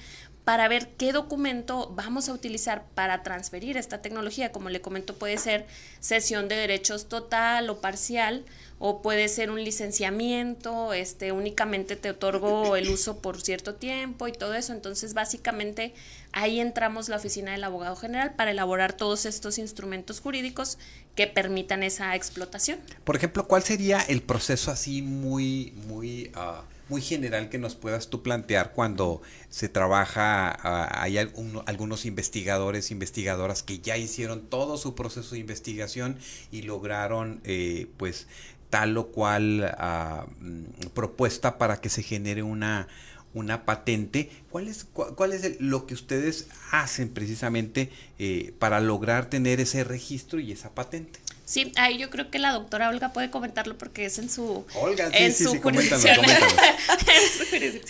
para 0.47 0.69
ver 0.69 0.88
qué 0.95 1.11
documento 1.11 1.91
vamos 1.94 2.29
a 2.29 2.33
utilizar 2.33 2.85
para 2.95 3.21
transferir 3.21 3.75
esta 3.75 4.01
tecnología. 4.01 4.53
Como 4.53 4.69
le 4.69 4.79
comento, 4.79 5.13
puede 5.13 5.38
ser 5.38 5.65
cesión 5.99 6.47
de 6.47 6.55
derechos 6.55 7.09
total 7.09 7.69
o 7.69 7.81
parcial, 7.81 8.45
o 8.80 9.01
puede 9.01 9.27
ser 9.27 9.51
un 9.51 9.61
licenciamiento, 9.61 10.94
este, 10.94 11.33
únicamente 11.33 11.97
te 11.97 12.11
otorgo 12.11 12.77
el 12.77 12.87
uso 12.87 13.18
por 13.18 13.42
cierto 13.42 13.75
tiempo 13.75 14.30
y 14.30 14.31
todo 14.31 14.54
eso. 14.54 14.71
Entonces, 14.71 15.13
básicamente, 15.13 15.94
ahí 16.31 16.61
entramos 16.61 17.09
la 17.09 17.18
oficina 17.18 17.51
del 17.51 17.66
abogado 17.66 17.97
general 17.97 18.35
para 18.35 18.51
elaborar 18.51 18.94
todos 18.94 19.25
estos 19.25 19.57
instrumentos 19.57 20.21
jurídicos 20.21 20.77
que 21.16 21.27
permitan 21.27 21.83
esa 21.83 22.16
explotación. 22.16 22.80
Por 23.04 23.18
ejemplo, 23.18 23.49
¿cuál 23.49 23.63
sería 23.63 23.99
el 23.99 24.21
proceso 24.21 24.71
así 24.71 25.01
muy, 25.01 25.73
muy... 25.87 26.31
Uh 26.37 26.76
muy 26.89 27.01
general 27.01 27.49
que 27.49 27.57
nos 27.57 27.75
puedas 27.75 28.09
tú 28.09 28.23
plantear 28.23 28.73
cuando 28.73 29.21
se 29.49 29.69
trabaja, 29.69 30.57
hay 31.01 31.17
algunos 31.17 32.06
investigadores, 32.06 32.91
investigadoras 32.91 33.63
que 33.63 33.79
ya 33.79 33.97
hicieron 33.97 34.41
todo 34.47 34.77
su 34.77 34.95
proceso 34.95 35.35
de 35.35 35.39
investigación 35.39 36.17
y 36.51 36.63
lograron 36.63 37.41
eh, 37.44 37.87
pues 37.97 38.27
tal 38.69 38.97
o 38.97 39.07
cual 39.07 39.75
uh, 39.79 40.89
propuesta 40.89 41.57
para 41.57 41.79
que 41.79 41.89
se 41.89 42.03
genere 42.03 42.44
una, 42.44 42.87
una 43.33 43.65
patente. 43.65 44.29
¿Cuál 44.49 44.67
es, 44.67 44.83
cu 44.83 45.15
cuál 45.15 45.33
es 45.33 45.44
el, 45.44 45.57
lo 45.59 45.85
que 45.85 45.94
ustedes 45.94 46.47
hacen 46.71 47.09
precisamente 47.09 47.89
eh, 48.19 48.53
para 48.59 48.79
lograr 48.81 49.29
tener 49.29 49.59
ese 49.59 49.83
registro 49.83 50.39
y 50.39 50.51
esa 50.51 50.73
patente? 50.73 51.19
Sí, 51.47 51.71
ahí 51.77 51.97
yo 51.97 52.09
creo 52.09 52.30
que 52.30 52.39
la 52.39 52.51
doctora 52.51 52.89
Olga 52.89 53.13
puede 53.13 53.31
comentarlo 53.31 53.77
porque 53.77 54.04
es 54.04 54.18
en 54.19 54.30
su, 54.30 54.66
Olga, 54.75 55.09
sí, 55.11 55.16
en 55.18 55.33
sí, 55.33 55.45
su 55.45 55.51
sí, 55.51 55.59
jurisdicción. 55.61 56.18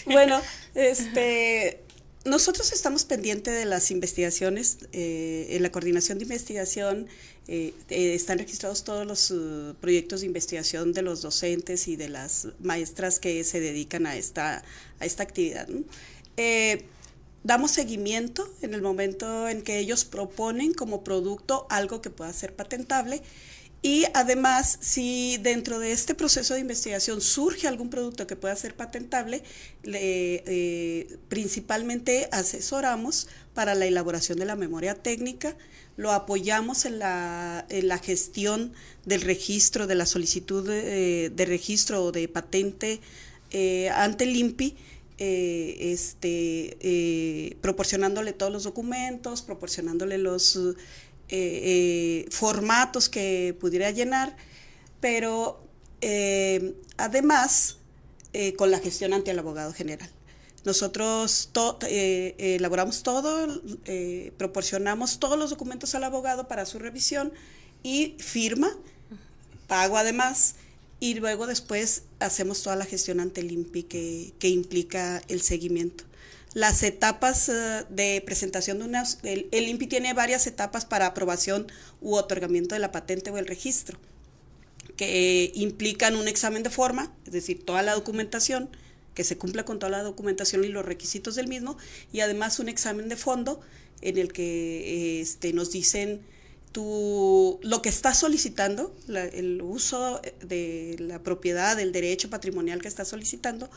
bueno, 0.05 0.39
este, 0.75 1.81
nosotros 2.23 2.71
estamos 2.71 3.03
pendientes 3.05 3.55
de 3.55 3.65
las 3.65 3.89
investigaciones. 3.89 4.77
Eh, 4.91 5.47
en 5.49 5.63
la 5.63 5.71
coordinación 5.71 6.19
de 6.19 6.25
investigación 6.25 7.07
eh, 7.47 7.73
eh, 7.89 8.13
están 8.13 8.37
registrados 8.37 8.83
todos 8.83 9.07
los 9.07 9.31
uh, 9.31 9.73
proyectos 9.81 10.19
de 10.19 10.27
investigación 10.27 10.93
de 10.93 11.01
los 11.01 11.23
docentes 11.23 11.87
y 11.87 11.95
de 11.95 12.09
las 12.09 12.49
maestras 12.59 13.17
que 13.17 13.43
se 13.43 13.59
dedican 13.59 14.05
a 14.05 14.17
esta, 14.17 14.63
a 14.99 15.05
esta 15.07 15.23
actividad. 15.23 15.67
¿no? 15.67 15.81
Damos 17.47 17.71
seguimiento 17.71 18.47
en 18.61 18.73
el 18.73 18.81
momento 18.81 19.47
en 19.47 19.61
que 19.61 19.79
ellos 19.79 20.03
proponen 20.03 20.73
como 20.73 21.03
producto 21.03 21.65
algo 21.69 22.01
que 22.01 22.09
pueda 22.09 22.31
ser 22.33 22.53
patentable. 22.53 23.23
Y 23.81 24.05
además, 24.13 24.77
si 24.81 25.37
dentro 25.37 25.79
de 25.79 25.93
este 25.93 26.13
proceso 26.13 26.55
de 26.55 26.59
investigación 26.59 27.21
surge 27.21 27.67
algún 27.67 27.89
producto 27.89 28.27
que 28.27 28.35
pueda 28.35 28.55
ser 28.55 28.75
patentable, 28.75 29.43
le, 29.83 30.43
eh, 30.45 31.17
principalmente 31.29 32.27
asesoramos 32.33 33.29
para 33.53 33.75
la 33.75 33.85
elaboración 33.85 34.39
de 34.39 34.45
la 34.45 34.57
memoria 34.57 34.95
técnica, 34.95 35.55
lo 35.95 36.11
apoyamos 36.11 36.83
en 36.83 36.99
la, 36.99 37.65
en 37.69 37.87
la 37.87 37.97
gestión 37.97 38.73
del 39.05 39.21
registro, 39.21 39.87
de 39.87 39.95
la 39.95 40.05
solicitud 40.05 40.67
de, 40.67 41.45
registro 41.47 42.03
o 42.03 42.11
de 42.11 42.27
patente 42.27 42.99
eh, 43.51 43.89
ante 43.89 44.25
el 44.25 44.35
INPI, 44.35 44.75
eh, 45.19 45.93
este, 45.93 46.77
eh, 46.79 47.57
proporcionándole 47.61 48.33
todos 48.33 48.51
los 48.51 48.63
documentos, 48.65 49.41
proporcionándole 49.41 50.19
los 50.19 50.59
eh, 51.29 52.27
formatos 52.29 53.09
que 53.09 53.57
pudiera 53.59 53.89
llenar, 53.89 54.37
pero 55.01 55.63
además 56.97 57.77
con 58.55 58.69
la 58.69 58.77
gestión 58.77 59.13
ante 59.13 59.31
el 59.31 59.39
abogado 59.39 59.73
general. 59.73 60.11
Nosotros 60.63 61.49
elaboramos 61.89 63.01
todo, 63.01 63.63
proporcionamos 64.37 65.19
todos 65.19 65.39
los 65.39 65.49
documentos 65.49 65.95
al 65.95 66.03
abogado 66.03 66.47
para 66.47 66.67
su 66.67 66.77
revisión 66.77 67.33
y 67.81 68.15
firma, 68.19 68.77
pago 69.65 69.97
además 69.97 70.53
y 70.99 71.15
luego 71.15 71.47
después 71.47 72.03
hacemos 72.19 72.63
toda 72.63 72.75
la 72.75 72.85
gestión 72.85 73.19
ante 73.19 73.41
el 73.41 73.51
INPI 73.51 73.83
que, 73.83 74.33
que 74.39 74.49
implica 74.49 75.21
el 75.27 75.41
seguimiento. 75.41 76.03
Las 76.53 76.81
etapas 76.81 77.49
uh, 77.49 77.85
de 77.93 78.21
presentación 78.25 78.79
de 78.79 78.85
unas, 78.85 79.19
el, 79.23 79.47
el, 79.51 79.67
INPI 79.67 79.87
tiene 79.87 80.13
varias 80.13 80.47
etapas 80.47 80.85
para 80.85 81.05
aprobación 81.05 81.67
u 82.01 82.15
otorgamiento 82.15 82.73
de 82.73 82.79
la 82.79 82.91
patente 82.91 83.29
o 83.29 83.37
el 83.37 83.45
registro, 83.45 83.99
que 84.95 85.51
implican 85.53 86.15
un 86.15 86.27
examen 86.27 86.63
de 86.63 86.71
forma, 86.71 87.13
es 87.25 87.33
decir, 87.33 87.63
toda 87.63 87.83
la 87.83 87.93
documentación, 87.93 88.69
que 89.13 89.23
se 89.23 89.37
cumpla 89.37 89.65
con 89.65 89.77
toda 89.79 89.91
la 89.91 90.03
documentación 90.03 90.63
y 90.63 90.69
los 90.69 90.85
requisitos 90.85 91.35
del 91.35 91.47
mismo, 91.47 91.77
y 92.11 92.21
además 92.21 92.59
un 92.59 92.69
examen 92.69 93.09
de 93.09 93.17
fondo 93.17 93.61
en 94.01 94.17
el 94.17 94.31
que 94.31 95.21
este, 95.21 95.53
nos 95.53 95.71
dicen 95.71 96.21
lo 96.77 97.81
que 97.81 97.89
estás 97.89 98.19
solicitando, 98.19 98.95
el 99.07 99.61
uso 99.61 100.21
de 100.41 100.95
la 100.99 101.23
propiedad, 101.23 101.75
del 101.75 101.91
derecho 101.91 102.29
patrimonial 102.29 102.81
que 102.81 102.87
estás 102.87 103.07
solicitando, 103.07 103.69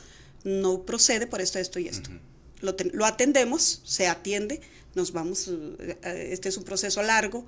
no 0.45 0.83
procede 0.83 1.27
por 1.27 1.41
esto, 1.41 1.59
esto 1.59 1.79
y 1.79 1.89
esto. 1.89 2.11
Lo, 2.61 2.75
lo, 2.93 3.07
atendemos, 3.07 3.83
se 3.85 4.07
atiende, 4.07 4.61
nos 4.95 5.13
vamos, 5.13 5.49
eh, 5.49 6.29
este 6.33 6.49
es 6.49 6.57
un 6.57 6.65
proceso 6.65 7.03
largo 7.03 7.47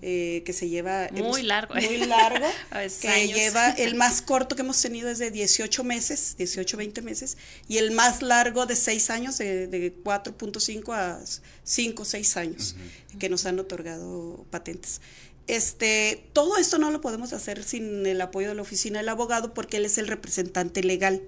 eh, 0.00 0.42
que 0.46 0.52
se 0.52 0.68
lleva... 0.68 1.08
Muy 1.12 1.42
largo. 1.42 1.74
Muy 1.74 1.98
largo, 2.06 2.46
que 3.00 3.28
lleva, 3.28 3.70
el 3.70 3.94
más 3.96 4.22
corto 4.22 4.54
que 4.54 4.62
hemos 4.62 4.80
tenido 4.80 5.10
es 5.10 5.18
de 5.18 5.30
18 5.30 5.82
meses, 5.84 6.36
18, 6.38 6.76
20 6.76 7.02
meses, 7.02 7.36
y 7.68 7.78
el 7.78 7.90
más 7.90 8.22
largo 8.22 8.66
de 8.66 8.76
6 8.76 9.10
años, 9.10 9.38
de, 9.38 9.66
de 9.66 9.94
4.5 10.02 10.94
a 10.94 11.20
5, 11.64 12.04
6 12.04 12.36
años, 12.36 12.76
que 13.18 13.28
nos 13.28 13.46
han 13.46 13.58
otorgado 13.58 14.46
patentes. 14.50 15.00
Este, 15.46 16.26
todo 16.32 16.56
esto 16.56 16.78
no 16.78 16.90
lo 16.90 17.00
podemos 17.00 17.32
hacer 17.32 17.62
sin 17.64 18.06
el 18.06 18.20
apoyo 18.20 18.48
de 18.48 18.54
la 18.54 18.62
oficina 18.62 19.00
del 19.00 19.08
abogado 19.10 19.52
porque 19.52 19.76
él 19.76 19.84
es 19.84 19.98
el 19.98 20.06
representante 20.06 20.82
legal 20.82 21.22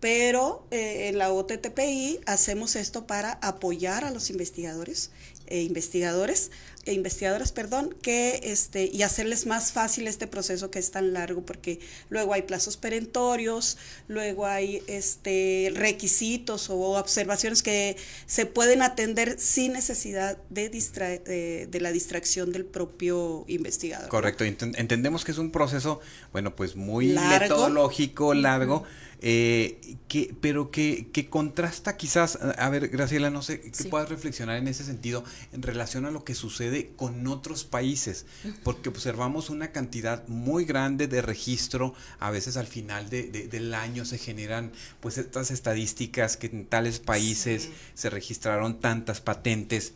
pero 0.00 0.66
eh, 0.70 1.08
en 1.08 1.18
la 1.18 1.32
OTTPI 1.32 2.20
hacemos 2.26 2.74
esto 2.74 3.06
para 3.06 3.32
apoyar 3.42 4.04
a 4.04 4.10
los 4.10 4.30
investigadores 4.30 5.10
e 5.46 5.62
investigadores 5.62 6.50
e 6.90 6.92
investigadoras, 6.92 7.52
perdón, 7.52 7.94
que 8.02 8.40
este 8.42 8.90
y 8.92 9.02
hacerles 9.02 9.46
más 9.46 9.70
fácil 9.70 10.08
este 10.08 10.26
proceso 10.26 10.72
que 10.72 10.80
es 10.80 10.90
tan 10.90 11.12
largo 11.12 11.42
porque 11.42 11.78
luego 12.08 12.34
hay 12.34 12.42
plazos 12.42 12.76
perentorios, 12.76 13.78
luego 14.08 14.44
hay 14.44 14.82
este 14.88 15.72
requisitos 15.72 16.68
o 16.68 16.98
observaciones 16.98 17.62
que 17.62 17.96
se 18.26 18.44
pueden 18.44 18.82
atender 18.82 19.38
sin 19.38 19.72
necesidad 19.72 20.36
de, 20.50 20.68
de, 20.68 21.80
la 21.80 21.92
distracción 21.92 22.50
del 22.50 22.64
propio 22.64 23.44
investigador. 23.46 24.08
Correcto, 24.08 24.42
entendemos 24.42 25.24
que 25.24 25.30
es 25.30 25.38
un 25.38 25.52
proceso, 25.52 26.00
bueno, 26.32 26.56
pues 26.56 26.74
muy 26.74 27.10
metodológico, 27.10 28.34
largo. 28.34 28.84
Eh, 29.22 29.98
que, 30.08 30.34
pero 30.40 30.70
que, 30.70 31.08
que, 31.12 31.28
contrasta 31.28 31.98
quizás, 31.98 32.38
a 32.40 32.70
ver, 32.70 32.88
Graciela, 32.88 33.28
no 33.28 33.42
sé, 33.42 33.60
que 33.60 33.84
puedas 33.84 34.08
reflexionar 34.08 34.56
en 34.56 34.66
ese 34.66 34.82
sentido 34.82 35.24
en 35.52 35.60
relación 35.60 36.06
a 36.06 36.10
lo 36.10 36.24
que 36.24 36.34
sucede 36.34 36.79
con 36.88 37.26
otros 37.26 37.64
países, 37.64 38.26
porque 38.62 38.88
observamos 38.88 39.50
una 39.50 39.72
cantidad 39.72 40.26
muy 40.28 40.64
grande 40.64 41.06
de 41.06 41.22
registro, 41.22 41.94
a 42.18 42.30
veces 42.30 42.56
al 42.56 42.66
final 42.66 43.08
de, 43.10 43.24
del 43.24 43.74
año 43.74 44.04
se 44.04 44.18
generan 44.18 44.72
pues 45.00 45.18
estas 45.18 45.50
estadísticas 45.50 46.36
que 46.36 46.48
en 46.48 46.66
tales 46.66 46.98
países 46.98 47.68
se 47.94 48.10
registraron 48.10 48.80
tantas 48.80 49.20
patentes 49.20 49.92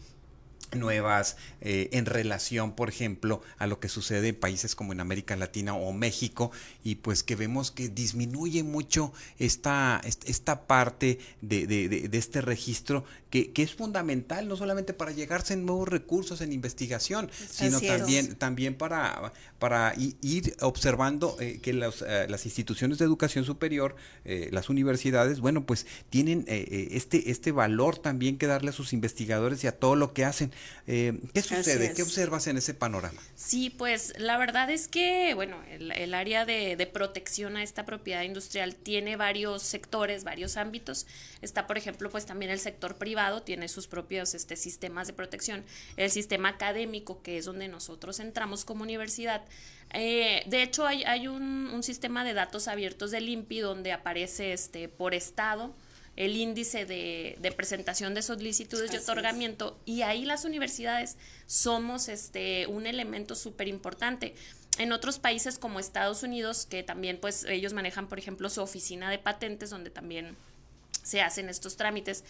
nuevas 0.76 1.37
eh, 1.61 1.88
en 1.93 2.07
relación, 2.07 2.73
por 2.73 2.88
ejemplo, 2.88 3.43
a 3.59 3.66
lo 3.66 3.81
que 3.81 3.88
sucede 3.88 4.28
en 4.28 4.35
países 4.35 4.75
como 4.75 4.93
en 4.93 5.00
América 5.00 5.37
Latina 5.37 5.75
o 5.75 5.93
México 5.93 6.50
y 6.83 6.97
pues 6.97 7.23
que 7.23 7.37
vemos 7.37 7.71
que 7.71 7.88
disminuye 7.88 8.62
mucho 8.62 9.12
esta, 9.38 10.00
esta 10.04 10.66
parte 10.66 11.19
de, 11.40 11.66
de, 11.66 11.88
de, 11.88 12.19
este 12.19 12.40
registro 12.40 13.04
que, 13.31 13.52
que, 13.52 13.62
es 13.62 13.75
fundamental 13.75 14.49
no 14.49 14.57
solamente 14.57 14.93
para 14.93 15.12
llegarse 15.12 15.54
en 15.54 15.66
nuevos 15.66 15.88
recursos 15.88 16.40
en 16.40 16.52
investigación, 16.52 17.31
sino 17.50 17.81
también, 17.81 18.37
también 18.37 18.75
para, 18.75 19.33
para 19.59 19.95
ir 19.97 20.57
observando 20.61 21.37
eh, 21.40 21.61
que 21.62 21.73
los, 21.73 22.02
eh, 22.02 22.26
las 22.28 22.45
instituciones 22.45 22.99
de 22.99 23.04
educación 23.04 23.45
superior, 23.45 23.97
las 24.25 24.69
universidades, 24.69 25.40
bueno, 25.40 25.66
pues 25.66 25.87
tienen 26.11 26.45
este, 26.49 27.31
este 27.31 27.52
valor 27.52 27.99
también 27.99 28.38
que 28.38 28.47
darle 28.47 28.71
a 28.71 28.73
sus 28.73 28.93
investigadores 28.93 29.62
y 29.64 29.66
a 29.66 29.73
todo 29.73 29.97
lo 29.97 30.12
que 30.12 30.25
hacen. 30.25 30.52
Eh, 30.87 31.18
¿Qué 31.33 31.42
sucede? 31.42 31.94
¿Qué 31.94 32.02
observas 32.02 32.47
en 32.47 32.59
ese 32.59 32.75
panorama? 32.75 33.21
Sí, 33.35 33.71
pues 33.71 34.12
la 34.18 34.37
verdad 34.37 34.71
es 34.71 34.88
que, 34.88 35.33
bueno, 35.35 35.56
el, 35.71 36.14
área 36.14 36.44
de, 36.44 36.90
protección 36.92 37.56
a 37.56 37.62
esta 37.62 37.85
propiedad 37.87 38.23
industrial 38.23 38.75
tiene 38.75 39.16
varios 39.16 39.62
sectores, 39.62 40.25
varios 40.25 40.56
ámbitos. 40.56 41.06
Está, 41.40 41.66
por 41.66 41.78
ejemplo, 41.78 42.11
pues 42.11 42.26
también 42.26 42.50
el 42.50 42.61
sector 42.61 42.97
privado 42.97 43.42
tiene 43.42 43.68
sus 43.68 43.87
propios 43.87 44.35
este, 44.35 44.56
sistemas 44.56 45.06
de 45.06 45.12
protección. 45.14 45.64
El 45.97 46.11
sistema 46.11 46.50
académico, 46.50 47.23
que 47.23 47.38
es 47.38 47.47
donde 47.47 47.68
nosotros 47.68 48.21
entramos 48.21 48.64
como 48.64 48.83
universidad. 48.83 49.42
Eh, 49.92 50.42
de 50.47 50.62
hecho, 50.62 50.87
hay, 50.87 51.04
hay 51.04 51.28
un, 51.28 51.71
un, 51.73 51.83
sistema 51.83 52.25
de 52.25 52.35
datos 52.35 52.68
abiertos 52.68 53.11
del 53.11 53.28
INPI 53.28 53.61
donde 53.61 53.92
aparece 53.92 54.52
este, 54.52 54.88
por 54.88 55.14
estado 55.14 55.75
el 56.16 56.37
índice 56.37 56.87
de, 56.87 57.54
presentación 57.56 58.14
de 58.14 58.23
solicitudes 58.23 58.90
de 58.90 58.99
otorgamiento 58.99 59.78
y 59.85 60.02
ahí 60.02 60.25
las 60.25 60.44
universidades 60.44 61.16
somos 61.47 62.09
este, 62.09 62.66
un 62.66 62.87
elemento 62.87 63.35
súper 63.35 63.68
importante. 63.68 64.35
En 64.78 64.92
otros 64.92 65.18
países 65.18 65.59
como 65.59 65.78
Estados 65.78 66.23
Unidos, 66.23 66.66
que 66.66 66.83
también 66.83 67.18
pues 67.21 67.44
ellos 67.44 67.73
manejan, 67.73 68.09
por 68.09 68.18
ejemplo, 68.18 68.49
su 68.49 68.61
oficina 68.61 69.11
de 69.11 69.18
patentes, 69.18 69.71
donde 69.71 69.90
también 69.90 70.37
se 71.02 71.21
hacen 71.21 71.49
estos 71.49 71.76
trámites, 71.76 72.25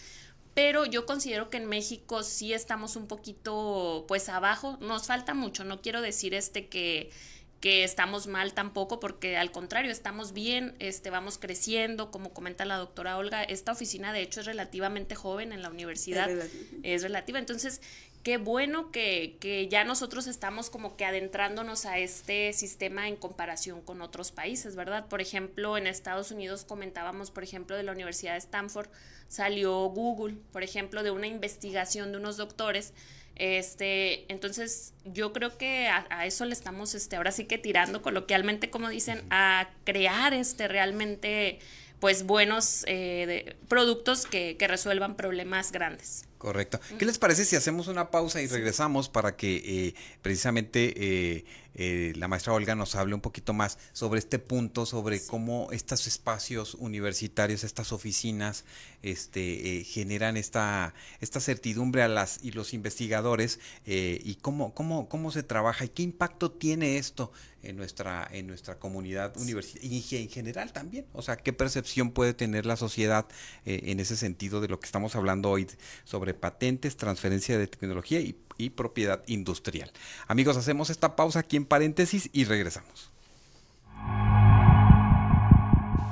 pero 0.55 0.85
yo 0.85 1.05
considero 1.05 1.49
que 1.49 1.57
en 1.57 1.65
México 1.65 2.23
sí 2.23 2.53
estamos 2.53 2.95
un 2.95 3.07
poquito 3.07 4.05
pues 4.07 4.29
abajo, 4.29 4.77
nos 4.79 5.05
falta 5.05 5.33
mucho, 5.33 5.65
no 5.65 5.81
quiero 5.81 6.01
decir 6.01 6.33
este 6.33 6.67
que 6.67 7.11
que 7.65 7.83
estamos 7.83 8.27
mal 8.27 8.53
tampoco, 8.53 8.99
porque 8.99 9.37
al 9.37 9.51
contrario, 9.51 9.91
estamos 9.91 10.33
bien, 10.33 10.75
este, 10.77 11.09
vamos 11.09 11.39
creciendo, 11.39 12.11
como 12.11 12.31
comenta 12.31 12.63
la 12.63 12.77
doctora 12.77 13.17
Olga, 13.17 13.41
esta 13.41 13.71
oficina 13.71 14.13
de 14.13 14.21
hecho 14.21 14.41
es 14.41 14.45
relativamente 14.45 15.15
joven 15.15 15.51
en 15.51 15.63
la 15.63 15.71
universidad, 15.71 16.29
es, 16.83 17.01
relativa, 17.01 17.39
entonces 17.39 17.81
qué 18.25 18.35
bueno 18.35 18.91
que, 18.91 19.37
que, 19.39 19.69
ya 19.69 19.85
nosotros 19.85 20.27
estamos 20.27 20.69
como 20.69 20.97
que 20.97 21.05
adentrándonos 21.05 21.85
a 21.85 21.99
este 21.99 22.51
sistema 22.51 23.07
en 23.07 23.15
comparación 23.15 23.81
con 23.81 24.01
otros 24.01 24.33
países, 24.33 24.75
¿verdad? 24.75 25.07
Por 25.07 25.21
ejemplo, 25.21 25.77
en 25.77 25.87
Estados 25.87 26.31
Unidos 26.31 26.65
comentábamos, 26.65 27.31
por 27.31 27.43
ejemplo, 27.43 27.77
de 27.77 27.83
la 27.83 27.93
Universidad 27.93 28.33
de 28.33 28.39
Stanford, 28.39 28.89
salió 29.29 29.85
Google, 29.85 30.35
por 30.51 30.63
ejemplo, 30.63 31.03
de 31.03 31.11
una 31.11 31.27
investigación 31.27 32.11
de 32.11 32.17
unos 32.17 32.35
doctores 32.35 32.93
este, 33.35 34.31
entonces 34.31 34.93
yo 35.03 35.33
creo 35.33 35.57
que 35.57 35.87
a, 35.87 36.25
eso 36.25 36.45
le 36.45 36.53
estamos, 36.53 36.95
este, 36.95 37.17
ahora 37.17 37.31
sí 37.31 37.45
que 37.45 37.57
tirando 37.57 38.01
coloquialmente, 38.01 38.69
como 38.69 38.89
dicen, 38.89 39.23
a 39.29 39.69
crear 39.83 40.33
este 40.33 40.67
realmente, 40.67 41.59
pues 41.99 42.25
buenos 42.25 42.85
eh, 42.87 43.55
productos 43.67 44.25
que, 44.25 44.55
que 44.57 44.67
resuelvan 44.67 45.15
problemas 45.15 45.71
grandes. 45.71 46.25
Correcto. 46.37 46.79
¿Qué 46.99 47.05
les 47.05 47.17
parece 47.17 47.45
si 47.45 47.55
hacemos 47.55 47.87
una 47.87 48.11
pausa 48.11 48.41
y 48.41 48.47
regresamos 48.47 49.07
para 49.07 49.37
que 49.37 49.55
eh, 49.55 49.95
precisamente 50.21 50.93
eh, 50.97 51.45
eh, 51.75 52.13
la 52.17 52.27
maestra 52.27 52.53
Olga 52.53 52.75
nos 52.75 52.95
hable 52.95 53.15
un 53.15 53.21
poquito 53.21 53.53
más 53.53 53.77
sobre 53.93 54.19
este 54.19 54.37
punto, 54.37 54.85
sobre 54.85 55.25
cómo 55.25 55.69
estos 55.71 56.07
espacios 56.07 56.75
universitarios, 56.75 57.63
estas 57.63 57.93
oficinas, 57.93 58.65
este, 59.01 59.85
generan 59.85 60.35
esta, 60.35 60.93
esta 61.21 61.39
certidumbre 61.39 62.03
a 62.03 62.07
las 62.09 62.43
y 62.43 62.51
los 62.51 62.73
investigadores 62.73 63.59
y 63.85 64.35
cómo, 64.35 64.73
cómo, 64.73 65.07
cómo 65.07 65.31
se 65.31 65.43
trabaja 65.43 65.85
y 65.85 65.89
qué 65.89 66.03
impacto 66.03 66.51
tiene 66.51 66.97
esto 66.97 67.31
en 67.61 67.77
nuestra, 67.77 68.27
en 68.31 68.47
nuestra 68.47 68.77
comunidad 68.77 69.35
universitaria 69.37 69.89
y 69.89 70.15
en 70.23 70.29
general 70.29 70.73
también. 70.73 71.05
O 71.13 71.21
sea, 71.21 71.37
qué 71.37 71.53
percepción 71.53 72.11
puede 72.11 72.33
tener 72.33 72.65
la 72.65 72.77
sociedad 72.77 73.27
en 73.65 73.99
ese 73.99 74.15
sentido 74.15 74.61
de 74.61 74.67
lo 74.67 74.79
que 74.79 74.85
estamos 74.85 75.15
hablando 75.15 75.49
hoy 75.49 75.67
sobre 76.03 76.24
patentes, 76.33 76.97
transferencia 76.97 77.57
de 77.57 77.67
tecnología 77.67 78.19
y, 78.19 78.35
y 78.57 78.71
propiedad 78.71 79.23
industrial. 79.27 79.91
Amigos, 80.27 80.57
hacemos 80.57 80.89
esta 80.89 81.15
pausa 81.15 81.39
aquí 81.39 81.57
en 81.57 81.65
paréntesis 81.65 82.29
y 82.33 82.45
regresamos. 82.45 83.11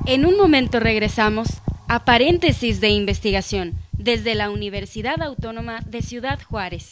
En 0.05 0.25
un 0.25 0.38
momento 0.38 0.79
regresamos 0.79 1.48
a 1.88 2.03
paréntesis 2.03 2.82
de 2.82 2.89
investigación 2.89 3.75
desde 3.93 4.36
la 4.36 4.50
Universidad 4.50 5.22
Autónoma 5.22 5.79
de 5.86 6.01
Ciudad 6.01 6.39
Juárez. 6.43 6.89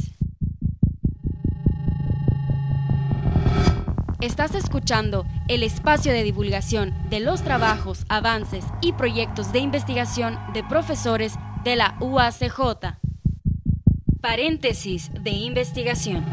Estás 4.21 4.53
escuchando 4.53 5.25
el 5.47 5.63
espacio 5.63 6.13
de 6.13 6.23
divulgación 6.23 6.93
de 7.09 7.19
los 7.19 7.41
trabajos, 7.41 8.05
avances 8.07 8.63
y 8.79 8.93
proyectos 8.93 9.51
de 9.51 9.59
investigación 9.59 10.39
de 10.53 10.63
profesores 10.63 11.33
de 11.63 11.75
la 11.75 11.97
UACJ. 11.99 13.01
Paréntesis 14.21 15.09
de 15.23 15.31
investigación. 15.31 16.23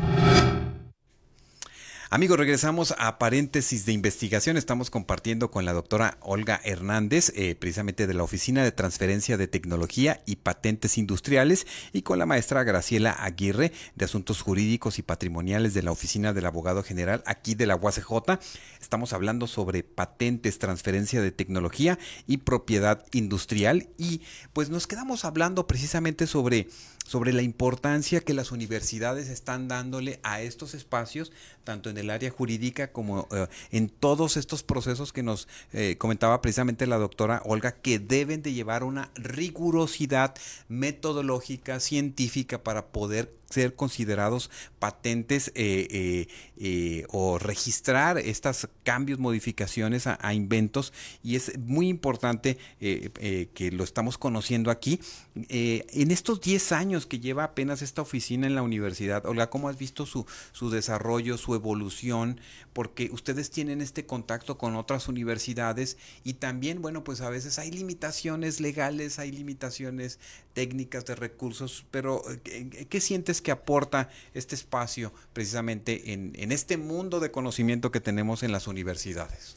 Amigos, 2.10 2.38
regresamos 2.38 2.94
a 2.98 3.18
paréntesis 3.18 3.84
de 3.84 3.92
investigación. 3.92 4.56
Estamos 4.56 4.88
compartiendo 4.88 5.50
con 5.50 5.66
la 5.66 5.74
doctora 5.74 6.16
Olga 6.20 6.58
Hernández, 6.64 7.32
eh, 7.34 7.54
precisamente 7.54 8.06
de 8.06 8.14
la 8.14 8.22
Oficina 8.22 8.64
de 8.64 8.72
Transferencia 8.72 9.36
de 9.36 9.46
Tecnología 9.46 10.22
y 10.24 10.36
Patentes 10.36 10.96
Industriales, 10.96 11.66
y 11.92 12.00
con 12.00 12.18
la 12.18 12.24
maestra 12.24 12.62
Graciela 12.62 13.12
Aguirre, 13.12 13.72
de 13.94 14.04
Asuntos 14.06 14.40
Jurídicos 14.40 14.98
y 14.98 15.02
Patrimoniales 15.02 15.74
de 15.74 15.82
la 15.82 15.92
Oficina 15.92 16.32
del 16.32 16.46
Abogado 16.46 16.82
General, 16.82 17.22
aquí 17.26 17.54
de 17.54 17.66
la 17.66 17.76
UACJ. 17.76 18.38
Estamos 18.80 19.12
hablando 19.12 19.46
sobre 19.46 19.82
patentes, 19.82 20.58
transferencia 20.58 21.20
de 21.20 21.30
tecnología 21.30 21.98
y 22.26 22.38
propiedad 22.38 23.04
industrial. 23.12 23.90
Y 23.98 24.22
pues 24.54 24.70
nos 24.70 24.86
quedamos 24.86 25.26
hablando 25.26 25.66
precisamente 25.66 26.26
sobre 26.26 26.68
sobre 27.08 27.32
la 27.32 27.40
importancia 27.40 28.20
que 28.20 28.34
las 28.34 28.52
universidades 28.52 29.30
están 29.30 29.66
dándole 29.66 30.20
a 30.22 30.42
estos 30.42 30.74
espacios, 30.74 31.32
tanto 31.64 31.88
en 31.88 31.96
el 31.96 32.10
área 32.10 32.30
jurídica 32.30 32.92
como 32.92 33.26
eh, 33.30 33.46
en 33.70 33.88
todos 33.88 34.36
estos 34.36 34.62
procesos 34.62 35.10
que 35.10 35.22
nos 35.22 35.48
eh, 35.72 35.96
comentaba 35.96 36.42
precisamente 36.42 36.86
la 36.86 36.98
doctora 36.98 37.40
Olga, 37.46 37.72
que 37.72 37.98
deben 37.98 38.42
de 38.42 38.52
llevar 38.52 38.84
una 38.84 39.10
rigurosidad 39.14 40.34
metodológica, 40.68 41.80
científica 41.80 42.62
para 42.62 42.88
poder 42.88 43.37
ser 43.50 43.74
considerados 43.74 44.50
patentes 44.78 45.48
eh, 45.54 45.88
eh, 45.90 46.28
eh, 46.58 47.06
o 47.08 47.38
registrar 47.38 48.18
estos 48.18 48.68
cambios, 48.82 49.18
modificaciones 49.18 50.06
a, 50.06 50.34
inventos 50.34 50.92
y 51.22 51.36
es 51.36 51.58
muy 51.58 51.88
importante 51.88 52.58
que 52.78 53.70
lo 53.72 53.84
estamos 53.84 54.18
conociendo 54.18 54.70
aquí. 54.70 55.00
en 55.34 56.10
estos 56.10 56.40
10 56.40 56.72
años 56.72 57.06
que 57.06 57.20
lleva 57.20 57.44
apenas 57.44 57.82
esta 57.82 58.02
oficina 58.02 58.46
en 58.46 58.54
la 58.54 58.62
universidad, 58.62 59.24
Olga, 59.26 59.50
¿cómo 59.50 59.68
has 59.68 59.78
visto 59.78 60.06
su, 60.06 60.26
su 60.52 60.70
desarrollo, 60.70 61.38
su 61.38 61.54
evolución? 61.54 62.40
Porque 62.72 63.10
ustedes 63.12 63.50
tienen 63.50 63.80
este 63.80 64.06
contacto 64.06 64.58
con 64.58 64.76
otras 64.76 65.08
universidades 65.08 65.96
y 66.24 66.34
también, 66.34 66.82
bueno, 66.82 67.04
pues 67.04 67.20
a 67.20 67.30
veces 67.30 67.58
hay 67.58 67.70
limitaciones 67.70 68.60
legales, 68.60 69.18
hay 69.18 69.32
limitaciones 69.32 70.18
técnicas 70.58 71.04
de 71.06 71.14
recursos, 71.14 71.84
pero 71.92 72.22
¿qué, 72.42 73.00
sientes 73.00 73.37
que 73.40 73.50
aporta 73.50 74.08
este 74.34 74.54
espacio 74.54 75.12
precisamente 75.32 76.12
en, 76.12 76.32
en 76.36 76.52
este 76.52 76.76
mundo 76.76 77.20
de 77.20 77.30
conocimiento 77.30 77.90
que 77.90 78.00
tenemos 78.00 78.42
en 78.42 78.52
las 78.52 78.66
universidades? 78.66 79.56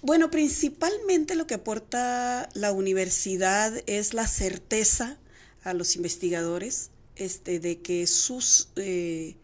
Bueno, 0.00 0.30
principalmente 0.30 1.34
lo 1.34 1.46
que 1.46 1.54
aporta 1.54 2.48
la 2.54 2.72
universidad 2.72 3.72
es 3.86 4.14
la 4.14 4.28
certeza 4.28 5.18
a 5.64 5.74
los 5.74 5.96
investigadores 5.96 6.90
este, 7.16 7.58
de 7.58 7.80
que 7.80 8.06
sus, 8.06 8.68
eh, 8.76 9.36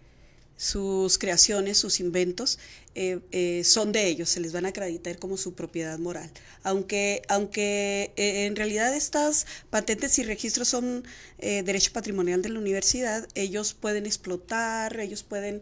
sus 0.56 1.18
creaciones, 1.18 1.78
sus 1.78 1.99
inventos, 1.99 2.61
eh, 2.96 3.18
eh, 3.32 3.62
son 3.64 3.90
de 3.90 4.06
ellos, 4.06 4.28
se 4.28 4.38
les 4.38 4.52
van 4.52 4.66
a 4.66 4.68
acreditar 4.68 5.18
como 5.18 5.36
su 5.36 5.54
propiedad 5.54 5.98
moral. 5.98 6.30
Aunque, 6.62 7.22
aunque 7.28 8.12
eh, 8.16 8.46
en 8.46 8.54
realidad 8.54 8.94
estas 8.94 9.46
patentes 9.68 10.16
y 10.20 10.22
registros 10.22 10.68
son 10.68 11.04
derecho 11.38 11.92
patrimonial 11.92 12.40
de 12.40 12.48
la 12.48 12.59
universidad, 12.59 13.28
ellos 13.35 13.74
pueden 13.74 14.07
explotar, 14.07 14.98
ellos 14.98 15.22
pueden 15.22 15.61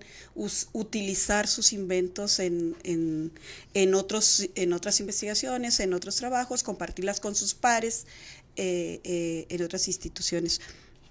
utilizar 0.72 1.48
sus 1.48 1.72
inventos 1.72 2.38
en, 2.38 2.76
en, 2.84 3.32
en, 3.74 3.94
otros, 3.94 4.48
en 4.54 4.74
otras 4.74 5.00
investigaciones, 5.00 5.80
en 5.80 5.92
otros 5.92 6.14
trabajos, 6.14 6.62
compartirlas 6.62 7.18
con 7.18 7.34
sus 7.34 7.54
pares 7.54 8.06
en 8.54 9.62
otras 9.64 9.88
instituciones. 9.88 10.60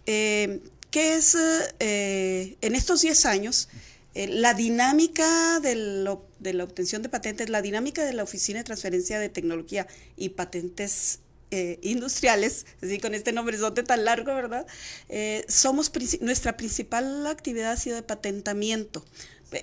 ¿Qué 0.05 0.61
es 0.91 1.35
en 1.35 2.75
estos 2.75 3.01
10 3.01 3.25
años? 3.25 3.67
Eh, 4.13 4.27
la 4.27 4.53
dinámica 4.53 5.59
de, 5.61 5.75
la 5.75 6.63
obtención 6.63 7.01
de 7.01 7.09
patentes, 7.09 7.49
la 7.49 7.61
dinámica 7.61 8.03
de 8.03 8.13
la 8.13 8.23
Oficina 8.23 8.59
de 8.59 8.65
Transferencia 8.65 9.19
de 9.19 9.29
Tecnología 9.29 9.87
y 10.17 10.29
Patentes 10.29 11.19
eh, 11.51 11.79
Industriales, 11.81 12.65
así 12.81 12.99
con 12.99 13.13
este 13.13 13.31
nombre 13.31 13.57
tan 13.85 14.03
largo, 14.03 14.35
¿verdad? 14.35 14.67
Eh, 15.07 15.45
somos, 15.47 15.91
nuestra 16.19 16.57
principal 16.57 17.25
actividad 17.27 17.71
ha 17.71 17.77
sido 17.77 17.95
de 17.95 18.03
patentamiento. 18.03 19.05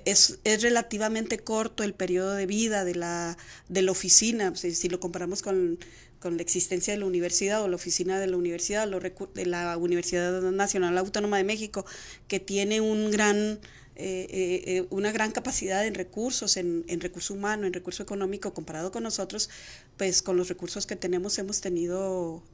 Es, 0.05 0.39
relativamente 0.45 1.39
corto 1.39 1.83
el 1.83 1.95
periodo 1.95 2.35
de 2.35 2.45
vida 2.45 2.85
de 2.85 2.95
la, 2.95 3.39
de 3.69 3.81
la 3.81 3.93
oficina, 3.93 4.55
si, 4.55 4.89
lo 4.91 5.01
comparamos 5.01 5.41
con, 5.41 5.79
con 6.21 6.37
la 6.37 6.43
existencia 6.43 6.93
de 6.93 7.01
la 7.01 7.07
universidad 7.07 7.63
o 7.63 7.69
la 7.69 7.77
oficina 7.77 8.21
de 8.21 8.27
la 8.27 8.37
universidad, 8.37 8.87
de 8.87 9.47
la 9.47 9.77
Universidad 9.79 10.43
Nacional 10.43 10.99
Autónoma 10.99 11.39
de 11.39 11.45
México, 11.45 11.87
que 12.29 12.39
tiene 12.39 12.83
un 12.83 13.11
gran 13.11 13.61
eh, 14.01 14.29
eh, 14.31 14.77
eh, 14.77 14.87
una 14.91 15.11
gran 15.11 15.33
capacidad 15.33 15.85
en 15.85 15.93
recursos, 15.93 16.57
en, 16.57 16.85
recurso 17.01 17.35
humano, 17.35 17.67
en 17.67 17.73
recurso 17.73 18.01
económico, 18.05 18.55
comparado 18.55 18.93
con 18.93 19.03
nosotros, 19.03 19.51
pues 19.97 20.23
con 20.23 20.37
los 20.37 20.49
recursos 20.49 20.87
que 20.87 20.95
tenemos 20.95 21.37
hemos 21.41 21.61
tenido 21.61 22.45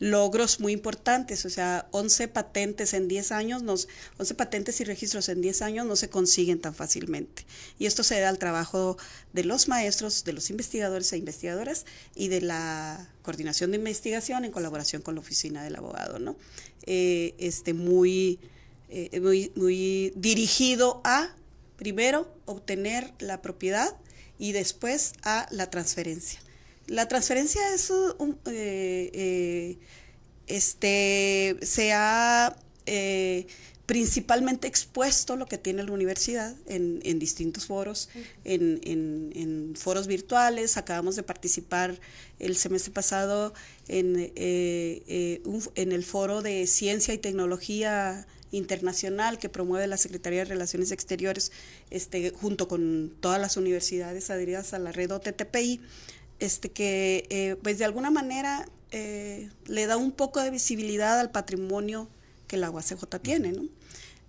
logros 0.00 0.58
muy 0.58 0.72
importantes, 0.72 1.46
o 1.46 1.50
sea, 1.50 1.86
11 1.92 2.26
patentes 2.26 2.94
en 2.94 3.06
10 3.06 3.30
años, 3.30 3.62
nos, 3.62 3.86
11 4.18 4.34
patentes 4.34 4.80
y 4.80 4.84
registros 4.84 5.28
en 5.28 5.40
10 5.40 5.62
años 5.62 5.86
no 5.86 5.94
se 5.94 6.10
consiguen 6.10 6.60
tan 6.60 6.74
fácilmente. 6.74 7.44
Y 7.78 7.86
esto 7.86 8.02
se 8.02 8.18
da 8.18 8.28
al 8.28 8.38
trabajo 8.38 8.96
de 9.34 9.44
los 9.44 9.68
maestros, 9.68 10.24
de 10.24 10.32
los 10.32 10.50
investigadores 10.50 11.12
e 11.12 11.16
investigadoras 11.18 11.86
y 12.16 12.26
de 12.26 12.40
la 12.40 13.08
coordinación 13.22 13.70
de 13.70 13.76
investigación 13.76 14.44
en 14.44 14.50
colaboración 14.50 15.00
con 15.00 15.14
la 15.14 15.20
oficina 15.20 15.62
del 15.62 15.76
abogado, 15.76 16.18
¿no? 16.18 16.36
este, 16.86 17.72
muy 17.72 18.40
eh, 18.88 19.20
muy, 19.20 19.50
muy 19.56 20.12
dirigido 20.14 21.00
a, 21.02 21.34
primero, 21.76 22.32
obtener 22.44 23.12
la 23.18 23.42
propiedad 23.42 23.96
y 24.38 24.52
después 24.52 25.14
a 25.22 25.48
la 25.50 25.70
transferencia. 25.70 26.40
La 26.86 27.08
transferencia 27.08 27.74
es 27.74 27.90
un, 27.90 28.38
eh, 28.46 29.10
eh, 29.12 29.78
este, 30.46 31.56
se 31.62 31.92
ha 31.92 32.56
principalmente 33.86 34.68
expuesto 34.68 35.34
lo 35.34 35.46
que 35.46 35.58
tiene 35.58 35.82
la 35.82 35.90
universidad 35.90 36.54
en, 36.66 37.00
en 37.02 37.18
distintos 37.18 37.66
foros, 37.66 38.08
en, 38.44 38.78
en, 38.84 39.32
en, 39.34 39.74
foros 39.74 40.06
virtuales. 40.06 40.76
Acabamos 40.76 41.16
de 41.16 41.24
participar 41.24 41.98
el 42.38 42.56
semestre 42.56 42.92
pasado 42.92 43.52
en, 43.88 44.32
en 44.36 45.92
el 45.92 46.04
foro 46.04 46.42
de 46.42 46.68
ciencia 46.68 47.12
y 47.14 47.18
tecnología 47.18 48.26
internacional 48.50 49.38
que 49.38 49.48
promueve 49.48 49.86
la 49.86 49.96
Secretaría 49.96 50.40
de 50.40 50.46
Relaciones 50.46 50.92
Exteriores 50.92 51.52
este, 51.90 52.30
junto 52.30 52.68
con 52.68 53.14
todas 53.20 53.40
las 53.40 53.56
universidades 53.56 54.30
adheridas 54.30 54.72
a 54.72 54.78
la 54.78 54.92
red 54.92 55.10
OTTPI, 55.10 55.80
este, 56.38 56.70
que 56.70 57.26
eh, 57.30 57.56
pues 57.62 57.78
de 57.78 57.84
alguna 57.84 58.10
manera 58.10 58.68
eh, 58.90 59.50
le 59.66 59.86
da 59.86 59.96
un 59.96 60.12
poco 60.12 60.40
de 60.40 60.50
visibilidad 60.50 61.18
al 61.18 61.30
patrimonio 61.30 62.08
que 62.46 62.56
la 62.56 62.70
UACJ 62.70 63.18
tiene, 63.20 63.52
¿no? 63.52 63.68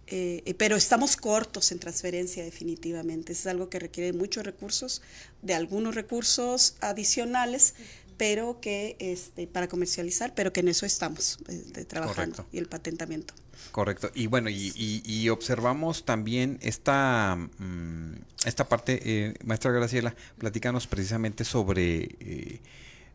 Eh, 0.09 0.55
pero 0.57 0.77
estamos 0.77 1.17
cortos 1.17 1.73
en 1.73 1.79
transferencia 1.79 2.43
definitivamente. 2.43 3.33
Es 3.33 3.45
algo 3.45 3.69
que 3.69 3.77
requiere 3.77 4.13
muchos 4.13 4.45
recursos, 4.45 5.01
de 5.41 5.53
algunos 5.53 5.95
recursos 5.95 6.77
adicionales, 6.79 7.75
pero 8.17 8.59
que 8.59 8.97
este 8.99 9.47
para 9.47 9.67
comercializar, 9.67 10.33
pero 10.35 10.51
que 10.51 10.59
en 10.59 10.67
eso 10.67 10.85
estamos 10.85 11.37
este, 11.47 11.85
trabajando 11.85 12.45
y 12.51 12.57
el 12.57 12.67
patentamiento. 12.67 13.33
Correcto. 13.71 14.09
Y 14.13 14.27
bueno, 14.27 14.49
y, 14.49 15.29
observamos 15.29 16.05
también 16.05 16.57
esta, 16.61 17.35
mm, 17.35 18.13
esta 18.45 18.67
parte, 18.67 18.99
eh, 19.03 19.33
maestra 19.43 19.71
Graciela, 19.71 20.15
platícanos 20.37 20.87
precisamente 20.87 21.43
sobre, 21.43 22.15
eh, 22.19 22.61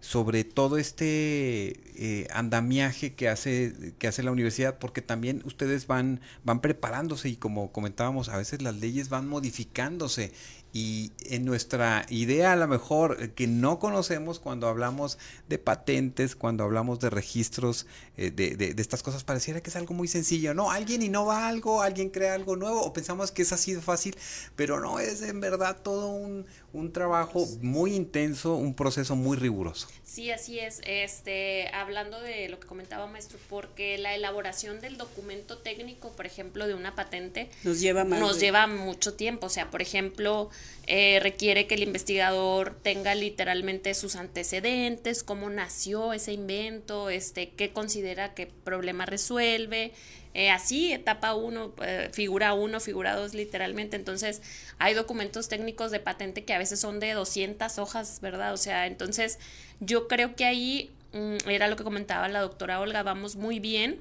sobre 0.00 0.44
todo 0.44 0.78
este 0.78 1.80
eh, 1.96 2.28
andamiaje 2.32 3.14
que 3.14 3.28
hace, 3.28 3.94
que 3.98 4.08
hace 4.08 4.22
la 4.22 4.32
universidad, 4.32 4.78
porque 4.78 5.00
también 5.00 5.42
ustedes 5.44 5.86
van, 5.86 6.20
van 6.44 6.60
preparándose 6.60 7.28
y 7.28 7.36
como 7.36 7.72
comentábamos, 7.72 8.28
a 8.28 8.36
veces 8.36 8.62
las 8.62 8.76
leyes 8.76 9.08
van 9.08 9.28
modificándose 9.28 10.32
y 10.72 11.12
en 11.26 11.44
nuestra 11.44 12.06
idea 12.08 12.52
a 12.52 12.56
lo 12.56 12.66
mejor 12.66 13.30
que 13.30 13.46
no 13.46 13.78
conocemos 13.78 14.38
cuando 14.38 14.68
hablamos 14.68 15.18
de 15.48 15.58
patentes, 15.58 16.35
cuando 16.35 16.64
hablamos 16.64 16.98
de 16.98 17.11
registros, 17.11 17.87
eh, 18.16 18.30
de, 18.30 18.56
de, 18.56 18.74
estas 18.80 19.02
cosas, 19.02 19.22
pareciera 19.22 19.61
que 19.61 19.68
es 19.68 19.76
algo 19.76 19.94
muy 19.94 20.08
sencillo. 20.08 20.54
No, 20.54 20.70
alguien 20.70 21.02
innova 21.02 21.46
algo, 21.46 21.82
alguien 21.82 22.08
crea 22.08 22.35
algo 22.35 22.56
nuevo 22.56 22.82
o 22.82 22.92
pensamos 22.92 23.30
que 23.32 23.42
es 23.42 23.52
así 23.52 23.74
de 23.74 23.82
fácil, 23.82 24.16
pero 24.56 24.80
no, 24.80 24.98
es 24.98 25.20
en 25.22 25.40
verdad 25.40 25.76
todo 25.82 26.08
un, 26.08 26.46
un 26.72 26.92
trabajo 26.92 27.46
muy 27.61 27.94
intenso, 27.94 28.54
un 28.54 28.74
proceso 28.74 29.14
muy 29.14 29.37
riguroso. 29.37 29.88
Sí, 30.04 30.30
así 30.30 30.58
es. 30.58 30.80
Este, 30.85 31.68
hablando 31.68 32.20
de 32.20 32.48
lo 32.48 32.58
que 32.58 32.66
comentaba 32.66 33.06
maestro, 33.06 33.38
porque 33.48 33.98
la 33.98 34.14
elaboración 34.14 34.80
del 34.80 34.96
documento 34.96 35.58
técnico, 35.58 36.11
por 36.12 36.26
ejemplo, 36.26 36.66
de 36.66 36.74
una 36.74 36.94
patente, 36.94 37.50
nos 37.64 37.80
lleva 37.80 38.04
nos 38.04 38.40
lleva 38.40 38.66
mucho 38.66 39.14
tiempo. 39.14 39.46
O 39.46 39.50
sea, 39.50 39.70
por 39.70 39.82
ejemplo, 39.82 40.50
eh, 40.87 41.20
requiere 41.22 41.66
que 41.66 41.74
el 41.74 41.82
investigador 41.82 42.74
tenga 42.82 43.14
literalmente 43.14 43.94
sus 43.94 44.16
antecedentes, 44.16 45.22
cómo 45.22 45.50
nació 45.50 46.12
ese 46.12 46.32
invento, 46.32 47.11
este, 47.11 47.50
qué 47.50 47.70
considera 47.70 48.35
que 48.35 48.46
problema 48.46 49.06
resuelve, 49.06 49.92
eh, 50.34 50.50
así, 50.50 50.92
etapa 50.92 51.34
1, 51.34 51.74
eh, 51.82 52.10
figura 52.12 52.54
1, 52.54 52.80
figura 52.80 53.14
2 53.14 53.34
literalmente. 53.34 53.96
Entonces, 53.96 54.42
hay 54.78 54.94
documentos 54.94 55.48
técnicos 55.48 55.90
de 55.90 56.00
patente 56.00 56.44
que 56.44 56.54
a 56.54 56.58
veces 56.58 56.80
son 56.80 57.00
de 57.00 57.12
200 57.12 57.78
hojas, 57.78 58.20
¿verdad? 58.20 58.52
O 58.52 58.56
sea, 58.56 58.86
entonces 58.86 59.38
yo 59.80 60.08
creo 60.08 60.34
que 60.34 60.44
ahí 60.44 60.90
mm, 61.12 61.48
era 61.48 61.68
lo 61.68 61.76
que 61.76 61.84
comentaba 61.84 62.28
la 62.28 62.40
doctora 62.40 62.80
Olga, 62.80 63.02
vamos 63.02 63.36
muy 63.36 63.60
bien 63.60 64.00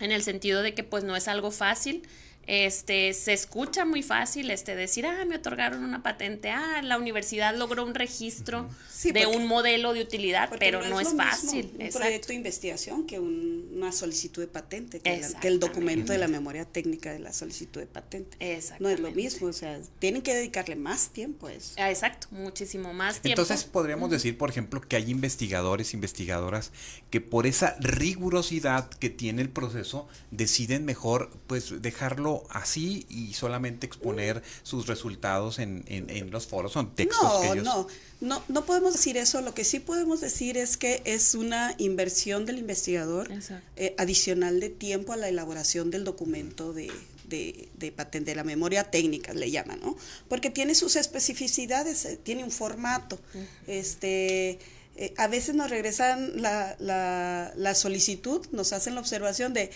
en 0.00 0.12
el 0.12 0.22
sentido 0.22 0.62
de 0.62 0.74
que 0.74 0.82
pues 0.82 1.04
no 1.04 1.14
es 1.14 1.28
algo 1.28 1.50
fácil 1.50 2.02
este, 2.46 3.12
se 3.12 3.32
escucha 3.32 3.84
muy 3.84 4.02
fácil 4.02 4.50
este, 4.50 4.74
decir, 4.74 5.06
ah, 5.06 5.24
me 5.24 5.36
otorgaron 5.36 5.84
una 5.84 6.02
patente, 6.02 6.50
ah, 6.50 6.82
la 6.82 6.98
universidad 6.98 7.54
logró 7.54 7.84
un 7.84 7.94
registro 7.94 8.68
de 9.04 9.26
un 9.26 9.46
modelo 9.46 9.94
de 9.94 10.02
utilidad, 10.02 10.50
pero 10.58 10.82
no, 10.86 11.00
es, 11.00 11.14
fácil. 11.14 11.72
un 11.78 11.88
proyecto 11.90 12.28
de 12.28 12.34
investigación 12.34 13.06
que 13.06 13.18
una 13.18 13.92
solicitud 13.92 14.42
de 14.42 14.48
patente, 14.48 15.00
que, 15.00 15.22
el 15.42 15.60
documento 15.60 16.12
de 16.12 16.18
la 16.18 16.28
memoria 16.28 16.64
técnica 16.64 17.12
de 17.12 17.18
la 17.18 17.32
solicitud 17.32 17.80
de 17.80 17.86
patente. 17.86 18.36
No 18.78 18.88
es 18.88 19.00
lo 19.00 19.10
mismo, 19.10 19.46
o 19.46 19.52
sea, 19.52 19.80
tienen 19.98 20.22
que 20.22 20.34
dedicarle 20.34 20.76
más 20.76 21.10
tiempo 21.10 21.46
a 21.46 21.52
eso. 21.52 21.74
Ah, 21.78 21.90
exacto, 21.90 22.28
muchísimo 22.30 22.92
más 22.92 23.20
tiempo. 23.20 23.40
Entonces 23.40 23.64
podríamos 23.64 24.10
decir, 24.10 24.36
por 24.36 24.50
ejemplo, 24.50 24.80
que 24.80 24.96
hay 24.96 25.10
investigadores, 25.10 25.94
investigadoras 25.94 26.72
que 27.10 27.20
por 27.20 27.46
esa 27.46 27.76
rigurosidad 27.80 28.88
que 28.88 29.10
tiene 29.10 29.42
el 29.42 29.50
proceso 29.50 30.08
deciden 30.30 30.84
mejor 30.84 31.30
pues 31.46 31.80
dejarlo 31.80 32.29
así 32.50 33.06
y 33.08 33.34
solamente 33.34 33.86
exponer 33.86 34.42
sus 34.62 34.86
resultados 34.86 35.58
en, 35.58 35.84
en, 35.86 36.30
los 36.30 36.46
foros, 36.46 36.72
son 36.72 36.94
textos 36.94 37.22
no, 37.22 37.40
que 37.40 37.46
ellos... 37.48 37.64
No, 37.64 37.86
no, 38.20 38.42
no 38.48 38.64
podemos 38.66 38.92
decir 38.92 39.16
eso, 39.16 39.40
lo 39.40 39.54
que 39.54 39.64
sí 39.64 39.80
podemos 39.80 40.20
decir 40.20 40.56
es 40.56 40.76
que 40.76 41.02
es 41.04 41.34
una 41.34 41.74
inversión 41.78 42.46
del 42.46 42.58
investigador 42.58 43.30
eh, 43.76 43.94
adicional 43.98 44.60
de 44.60 44.68
tiempo 44.68 45.12
a 45.12 45.16
la 45.16 45.28
elaboración 45.28 45.90
del 45.90 46.04
documento 46.04 46.72
de, 46.72 46.90
de, 47.28 47.92
patente, 47.92 48.32
de 48.32 48.36
la 48.36 48.44
memoria 48.44 48.84
técnica 48.84 49.32
le 49.32 49.50
llaman, 49.50 49.80
¿no? 49.80 49.96
Porque 50.28 50.50
tiene 50.50 50.74
sus 50.74 50.96
especificidades, 50.96 52.04
eh, 52.04 52.18
tiene 52.22 52.44
un 52.44 52.50
formato, 52.50 53.18
este... 53.66 54.58
Eh, 54.96 55.14
a 55.16 55.28
veces 55.28 55.54
nos 55.54 55.70
regresan 55.70 56.42
la, 56.42 56.76
la, 56.78 57.52
la 57.56 57.74
solicitud, 57.74 58.46
nos 58.50 58.74
hacen 58.74 58.96
la 58.96 59.00
observación 59.00 59.54
de, 59.54 59.70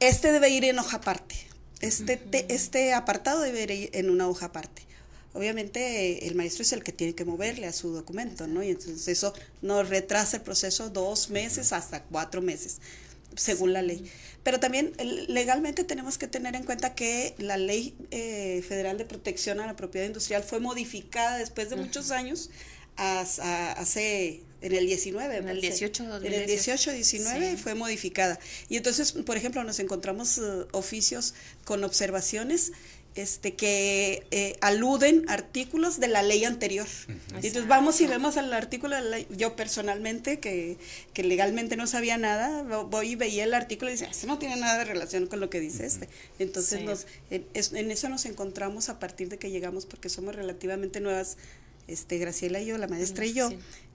este 0.00 0.32
debe 0.32 0.48
ir 0.48 0.64
en 0.64 0.78
hoja 0.78 0.96
aparte, 0.96 1.34
este, 1.80 2.46
este 2.48 2.92
apartado 2.92 3.40
debe 3.40 3.74
ir 3.74 3.90
en 3.92 4.10
una 4.10 4.28
hoja 4.28 4.46
aparte. 4.46 4.82
Obviamente 5.32 6.26
el 6.26 6.34
maestro 6.34 6.62
es 6.62 6.72
el 6.72 6.82
que 6.82 6.92
tiene 6.92 7.14
que 7.14 7.24
moverle 7.24 7.66
a 7.66 7.72
su 7.72 7.90
documento, 7.92 8.46
¿no? 8.46 8.62
Y 8.62 8.70
entonces 8.70 9.06
eso 9.06 9.32
nos 9.62 9.88
retrasa 9.88 10.38
el 10.38 10.42
proceso 10.42 10.90
dos 10.90 11.30
meses 11.30 11.72
hasta 11.72 12.02
cuatro 12.02 12.42
meses, 12.42 12.78
según 13.36 13.72
la 13.72 13.82
ley. 13.82 14.10
Pero 14.42 14.58
también 14.58 14.92
legalmente 15.28 15.84
tenemos 15.84 16.18
que 16.18 16.26
tener 16.26 16.56
en 16.56 16.64
cuenta 16.64 16.94
que 16.94 17.34
la 17.38 17.56
ley 17.56 17.94
eh, 18.10 18.64
federal 18.66 18.98
de 18.98 19.04
protección 19.04 19.60
a 19.60 19.66
la 19.66 19.76
propiedad 19.76 20.06
industrial 20.06 20.42
fue 20.42 20.58
modificada 20.58 21.38
después 21.38 21.70
de 21.70 21.76
muchos 21.76 22.10
años 22.10 22.50
hace 22.96 24.42
en 24.62 24.74
el 24.74 24.86
19, 24.86 25.36
en 25.36 25.48
el 25.48 25.60
18, 25.60 26.18
En 26.24 26.32
el 26.32 26.46
18, 26.46 26.92
19 26.92 27.56
fue 27.56 27.74
modificada. 27.74 28.38
Y 28.68 28.76
entonces, 28.76 29.12
por 29.12 29.36
ejemplo, 29.36 29.64
nos 29.64 29.78
encontramos 29.80 30.38
uh, 30.38 30.66
oficios 30.72 31.34
con 31.64 31.82
observaciones 31.84 32.72
este, 33.16 33.54
que 33.54 34.24
eh, 34.30 34.56
aluden 34.60 35.24
artículos 35.28 35.98
de 35.98 36.08
la 36.08 36.22
ley 36.22 36.44
anterior. 36.44 36.86
Entonces 37.34 37.66
vamos 37.66 38.00
y 38.00 38.06
vemos 38.06 38.36
el 38.36 38.52
artículo 38.52 38.94
de 38.96 39.02
la 39.02 39.08
ley. 39.08 39.26
Yo 39.30 39.56
personalmente, 39.56 40.38
que, 40.38 40.76
que, 41.12 41.24
legalmente 41.24 41.76
no 41.76 41.86
sabía 41.86 42.18
nada, 42.18 42.62
voy 42.84 43.10
y 43.10 43.16
veía 43.16 43.44
el 43.44 43.54
artículo 43.54 43.90
y 43.90 43.94
decía, 43.94 44.08
esto 44.08 44.26
no 44.26 44.38
tiene 44.38 44.56
nada 44.56 44.78
de 44.78 44.84
relación 44.84 45.26
con 45.26 45.40
lo 45.40 45.50
que 45.50 45.58
dice 45.58 45.86
este. 45.86 46.08
Entonces 46.38 46.82
nos, 46.82 47.06
en, 47.30 47.46
en, 47.54 47.90
eso 47.90 48.08
nos 48.08 48.26
encontramos 48.26 48.88
a 48.88 49.00
partir 49.00 49.28
de 49.28 49.38
que 49.38 49.50
llegamos, 49.50 49.86
porque 49.86 50.08
somos 50.08 50.36
relativamente 50.36 51.00
nuevas, 51.00 51.36
este, 51.88 52.18
Graciela 52.18 52.60
y 52.60 52.66
yo, 52.66 52.78
la 52.78 52.86
maestra 52.86 53.26
y 53.26 53.32
yo, 53.32 53.50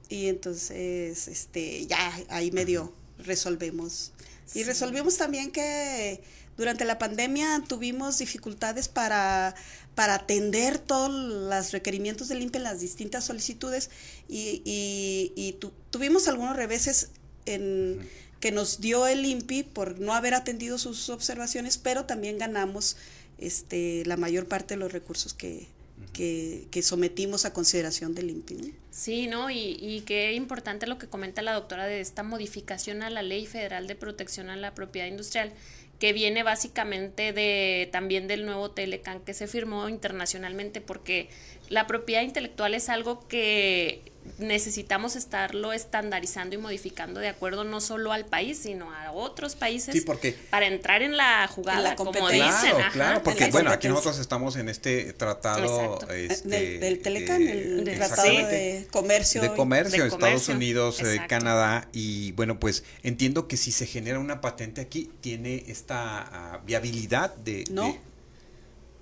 y 0.09 0.27
entonces, 0.27 1.27
este, 1.27 1.85
ya 1.87 2.13
ahí 2.29 2.51
medio 2.51 2.93
resolvemos. 3.19 4.11
Y 4.53 4.63
resolvimos 4.63 5.17
también 5.17 5.51
que 5.51 6.21
durante 6.57 6.85
la 6.85 6.97
pandemia 6.97 7.63
tuvimos 7.67 8.17
dificultades 8.19 8.87
para, 8.87 9.55
para 9.95 10.15
atender 10.15 10.77
todos 10.77 11.11
los 11.11 11.71
requerimientos 11.71 12.27
del 12.27 12.41
INPE 12.41 12.59
en 12.59 12.63
las 12.63 12.79
distintas 12.79 13.25
solicitudes 13.25 13.89
y, 14.29 14.61
y, 14.65 15.57
tuvimos 15.89 16.27
algunos 16.27 16.55
reveses 16.55 17.09
en, 17.45 18.07
que 18.39 18.51
nos 18.51 18.79
dio 18.79 19.07
el 19.07 19.25
INPI 19.25 19.63
por 19.63 19.99
no 19.99 20.13
haber 20.13 20.33
atendido 20.33 20.77
sus 20.77 21.09
observaciones, 21.09 21.77
pero 21.77 22.05
también 22.05 22.37
ganamos 22.37 22.97
este, 23.37 24.03
la 24.05 24.17
mayor 24.17 24.47
parte 24.47 24.75
de 24.75 24.79
los 24.79 24.91
recursos 24.91 25.33
que, 25.33 25.67
que, 26.15 26.81
sometimos 26.81 27.45
a 27.45 27.53
consideración 27.53 28.15
del 28.15 28.29
INPI. 28.29 28.73
Sí, 28.89 29.27
¿no? 29.27 29.49
Y, 29.49 29.77
y 29.79 30.01
qué 30.01 30.33
importante 30.33 30.87
lo 30.87 30.97
que 30.97 31.07
comenta 31.07 31.41
la 31.41 31.53
doctora 31.53 31.85
de 31.85 31.99
esta 31.99 32.23
modificación 32.23 33.03
a 33.03 33.09
la 33.09 33.21
Ley 33.21 33.45
Federal 33.45 33.87
de 33.87 33.95
Protección 33.95 34.49
a 34.49 34.55
la 34.55 34.73
Propiedad 34.73 35.07
Industrial, 35.07 35.51
que 35.99 36.13
viene 36.13 36.43
básicamente 36.43 37.33
de 37.33 37.89
también 37.91 38.27
del 38.27 38.45
nuevo 38.45 38.71
Telecan 38.71 39.19
que 39.19 39.33
se 39.33 39.47
firmó 39.47 39.89
internacionalmente, 39.89 40.79
porque 40.79 41.29
la 41.69 41.85
propiedad 41.85 42.21
intelectual 42.21 42.73
es 42.73 42.89
algo 42.89 43.27
que 43.27 44.13
necesitamos 44.37 45.15
estarlo 45.15 45.73
estandarizando 45.73 46.55
y 46.55 46.57
modificando 46.57 47.19
de 47.19 47.29
acuerdo 47.29 47.63
no 47.63 47.81
solo 47.81 48.11
al 48.11 48.25
país, 48.25 48.59
sino 48.59 48.91
a 48.91 49.11
otros 49.11 49.55
países 49.55 50.05
para 50.49 50.67
entrar 50.67 51.01
en 51.01 51.17
la 51.17 51.47
jugada, 51.47 51.95
como 51.95 52.29
dicen. 52.29 52.71
Claro, 52.75 52.91
claro, 52.91 53.23
porque 53.23 53.47
bueno, 53.47 53.71
aquí 53.71 53.87
nosotros 53.87 54.19
estamos 54.19 54.55
en 54.55 54.69
este 54.69 55.13
tratado 55.13 55.99
este, 56.09 56.79
del, 56.79 57.01
Telecan, 57.01 57.41
el, 57.41 57.83
tratado 57.95 58.29
de 58.29 58.87
comercio. 58.91 59.41
De 59.41 59.53
comercio, 59.53 60.03
de 60.03 60.09
Estados 60.09 60.49
Unidos, 60.49 61.01
eh, 61.01 61.21
Canadá, 61.27 61.87
y 61.93 62.31
bueno, 62.33 62.59
pues 62.59 62.83
entiendo 63.03 63.47
que 63.47 63.57
si 63.57 63.71
se 63.71 63.85
genera 63.85 64.19
una 64.19 64.41
patente 64.41 64.81
aquí, 64.81 65.11
tiene 65.21 65.63
esta 65.67 66.21
ah, 66.21 66.61
viabilidad 66.65 67.33
de... 67.35 67.63
No 67.71 68.14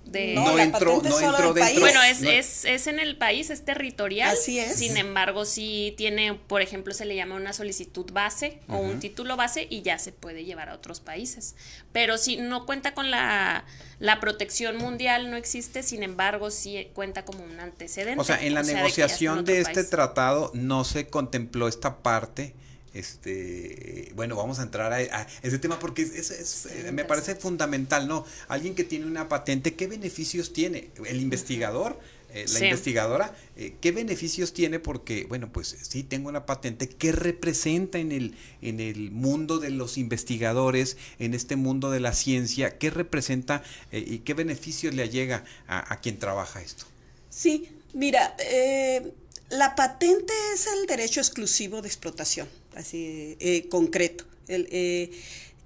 no, 0.06 0.58
entró, 0.58 1.02
no 1.02 1.20
entró 1.20 1.52
dentro. 1.54 1.80
Bueno, 1.80 2.02
es, 2.02 2.22
es, 2.22 2.64
es, 2.64 2.86
en 2.86 2.98
el 2.98 3.16
país, 3.16 3.50
es 3.50 3.64
territorial. 3.64 4.30
Así 4.30 4.58
es. 4.58 4.76
Sin 4.76 4.96
embargo, 4.96 5.44
sí 5.44 5.94
tiene, 5.96 6.34
por 6.34 6.62
ejemplo, 6.62 6.94
se 6.94 7.04
le 7.04 7.16
llama 7.16 7.36
una 7.36 7.52
solicitud 7.52 8.10
base 8.12 8.60
o 8.68 8.78
un 8.78 9.00
título 9.00 9.36
base 9.36 9.66
y 9.68 9.82
ya 9.82 9.98
se 9.98 10.12
puede 10.12 10.44
llevar 10.44 10.68
a 10.68 10.74
otros 10.74 11.00
países. 11.00 11.54
Pero 11.92 12.18
si 12.18 12.36
no 12.36 12.66
cuenta 12.66 12.94
con 12.94 13.10
la, 13.10 13.64
la 13.98 14.20
protección 14.20 14.76
mundial, 14.76 15.30
no 15.30 15.36
existe, 15.36 15.82
sin 15.82 16.02
embargo, 16.02 16.50
sí 16.50 16.88
cuenta 16.94 17.24
como 17.24 17.44
un 17.44 17.60
antecedente. 17.60 18.20
O 18.20 18.24
sea, 18.24 18.40
en 18.42 18.54
la 18.54 18.62
negociación 18.62 19.44
de, 19.44 19.54
de 19.54 19.60
este 19.60 19.84
tratado 19.84 20.50
no 20.54 20.84
se 20.84 21.08
contempló 21.08 21.68
esta 21.68 22.02
parte 22.02 22.54
este 22.94 24.12
bueno 24.14 24.36
vamos 24.36 24.58
a 24.58 24.62
entrar 24.62 24.92
a, 24.92 25.26
ese 25.42 25.58
tema 25.58 25.78
porque 25.78 26.02
es, 26.02 26.66
eh, 26.66 26.92
me 26.92 27.04
parece 27.04 27.34
fundamental 27.34 28.08
no 28.08 28.24
alguien 28.48 28.74
que 28.74 28.84
tiene 28.84 29.06
una 29.06 29.28
patente 29.28 29.74
qué 29.74 29.86
beneficios 29.86 30.52
tiene 30.52 30.90
el 31.04 31.20
investigador 31.20 31.98
eh, 32.34 32.46
la 32.52 32.64
investigadora, 32.64 33.32
eh, 33.56 33.76
¿qué 33.80 33.92
beneficios 33.92 34.52
tiene? 34.52 34.80
Porque, 34.80 35.24
bueno, 35.28 35.52
pues 35.52 35.76
sí, 35.82 36.02
tengo 36.02 36.28
una 36.28 36.46
patente. 36.46 36.88
¿Qué 36.88 37.12
representa 37.12 37.98
en 37.98 38.10
el, 38.10 38.34
en 38.60 38.80
el 38.80 39.12
mundo 39.12 39.60
de 39.60 39.70
los 39.70 39.98
investigadores, 39.98 40.96
en 41.20 41.34
este 41.34 41.54
mundo 41.54 41.92
de 41.92 42.00
la 42.00 42.12
ciencia? 42.12 42.76
¿Qué 42.76 42.90
representa 42.90 43.62
y 43.92 44.18
qué 44.18 44.34
beneficios 44.34 44.94
le 44.94 45.08
llega 45.08 45.44
a, 45.68 46.00
quien 46.00 46.18
trabaja 46.18 46.60
esto? 46.60 46.86
Sí, 47.30 47.68
mira, 47.92 48.36
la 49.50 49.76
patente 49.76 50.32
es 50.54 50.66
el 50.66 50.86
derecho 50.86 51.20
exclusivo 51.20 51.82
de 51.82 51.88
explotación, 51.88 52.48
así 52.74 53.36
concreto. 53.70 54.24
El, 54.48 54.68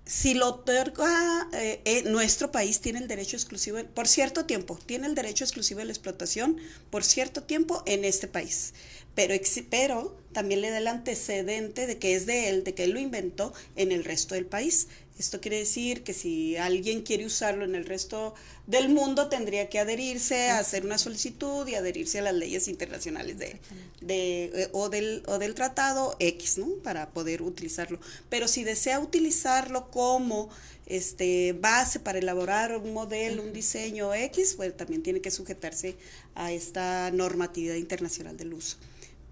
si 0.08 0.32
lo 0.32 0.48
otorga 0.48 1.48
eh, 1.52 1.82
eh, 1.84 2.02
nuestro 2.04 2.50
país 2.50 2.80
tiene 2.80 2.98
el 2.98 3.08
derecho 3.08 3.36
exclusivo 3.36 3.78
por 3.92 4.08
cierto 4.08 4.46
tiempo 4.46 4.78
tiene 4.86 5.06
el 5.06 5.14
derecho 5.14 5.44
exclusivo 5.44 5.80
de 5.80 5.84
la 5.84 5.92
explotación 5.92 6.56
por 6.88 7.04
cierto 7.04 7.42
tiempo 7.42 7.82
en 7.84 8.06
este 8.06 8.26
país 8.26 8.72
pero 9.14 9.34
pero 9.68 10.16
también 10.32 10.62
le 10.62 10.70
da 10.70 10.78
el 10.78 10.86
antecedente 10.86 11.86
de 11.86 11.98
que 11.98 12.14
es 12.14 12.24
de 12.24 12.48
él 12.48 12.64
de 12.64 12.72
que 12.72 12.84
él 12.84 12.92
lo 12.92 13.00
inventó 13.00 13.52
en 13.76 13.92
el 13.92 14.02
resto 14.02 14.34
del 14.34 14.46
país 14.46 14.88
esto 15.18 15.40
quiere 15.40 15.58
decir 15.58 16.04
que 16.04 16.14
si 16.14 16.56
alguien 16.56 17.02
quiere 17.02 17.26
usarlo 17.26 17.64
en 17.64 17.74
el 17.74 17.84
resto 17.84 18.34
del 18.66 18.88
mundo, 18.88 19.28
tendría 19.28 19.68
que 19.68 19.80
adherirse, 19.80 20.50
a 20.50 20.58
hacer 20.58 20.84
una 20.84 20.96
solicitud 20.96 21.66
y 21.66 21.74
adherirse 21.74 22.20
a 22.20 22.22
las 22.22 22.34
leyes 22.34 22.68
internacionales 22.68 23.36
de, 23.36 23.58
de, 24.00 24.44
eh, 24.44 24.68
o, 24.72 24.88
del, 24.88 25.24
o 25.26 25.38
del 25.38 25.54
tratado 25.54 26.14
X, 26.20 26.58
¿no? 26.58 26.68
Para 26.84 27.10
poder 27.10 27.42
utilizarlo. 27.42 27.98
Pero 28.28 28.46
si 28.46 28.62
desea 28.62 29.00
utilizarlo 29.00 29.90
como 29.90 30.50
este, 30.86 31.52
base 31.52 31.98
para 31.98 32.18
elaborar 32.18 32.76
un 32.76 32.92
modelo, 32.92 33.42
un 33.42 33.52
diseño 33.52 34.14
X, 34.14 34.54
pues 34.56 34.76
también 34.76 35.02
tiene 35.02 35.20
que 35.20 35.30
sujetarse 35.30 35.96
a 36.34 36.52
esta 36.52 37.10
normatividad 37.10 37.74
internacional 37.74 38.36
del 38.36 38.54
uso. 38.54 38.76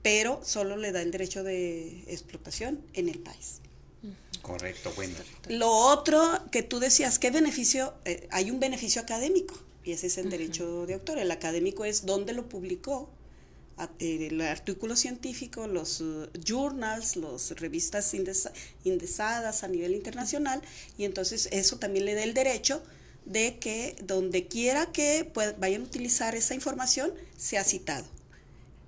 Pero 0.02 0.40
solo 0.44 0.76
le 0.76 0.92
da 0.92 1.02
el 1.02 1.10
derecho 1.10 1.44
de 1.44 2.04
explotación 2.08 2.80
en 2.94 3.08
el 3.08 3.18
país. 3.18 3.60
Correcto, 4.42 4.92
bueno. 4.94 5.14
Lo 5.48 5.70
otro 5.70 6.20
que 6.52 6.62
tú 6.62 6.78
decías, 6.78 7.18
¿qué 7.18 7.30
beneficio? 7.30 7.94
Eh, 8.04 8.28
hay 8.30 8.50
un 8.50 8.60
beneficio 8.60 9.02
académico 9.02 9.58
y 9.84 9.92
ese 9.92 10.06
es 10.08 10.18
el 10.18 10.30
derecho 10.30 10.86
de 10.86 10.94
autor. 10.94 11.18
El 11.18 11.30
académico 11.30 11.84
es 11.84 12.06
dónde 12.06 12.32
lo 12.32 12.48
publicó, 12.48 13.10
el 13.98 14.40
artículo 14.40 14.96
científico, 14.96 15.66
los 15.66 16.00
uh, 16.00 16.28
journals, 16.44 17.16
las 17.16 17.50
revistas 17.60 18.14
indexadas 18.84 19.64
a 19.64 19.68
nivel 19.68 19.94
internacional 19.94 20.62
y 20.96 21.04
entonces 21.04 21.48
eso 21.52 21.78
también 21.78 22.06
le 22.06 22.14
da 22.14 22.22
el 22.22 22.32
derecho 22.32 22.82
de 23.26 23.58
que 23.58 23.96
donde 24.02 24.46
quiera 24.46 24.92
que 24.92 25.30
vayan 25.58 25.82
a 25.82 25.84
utilizar 25.84 26.34
esa 26.34 26.54
información 26.54 27.12
sea 27.36 27.64
citado. 27.64 28.06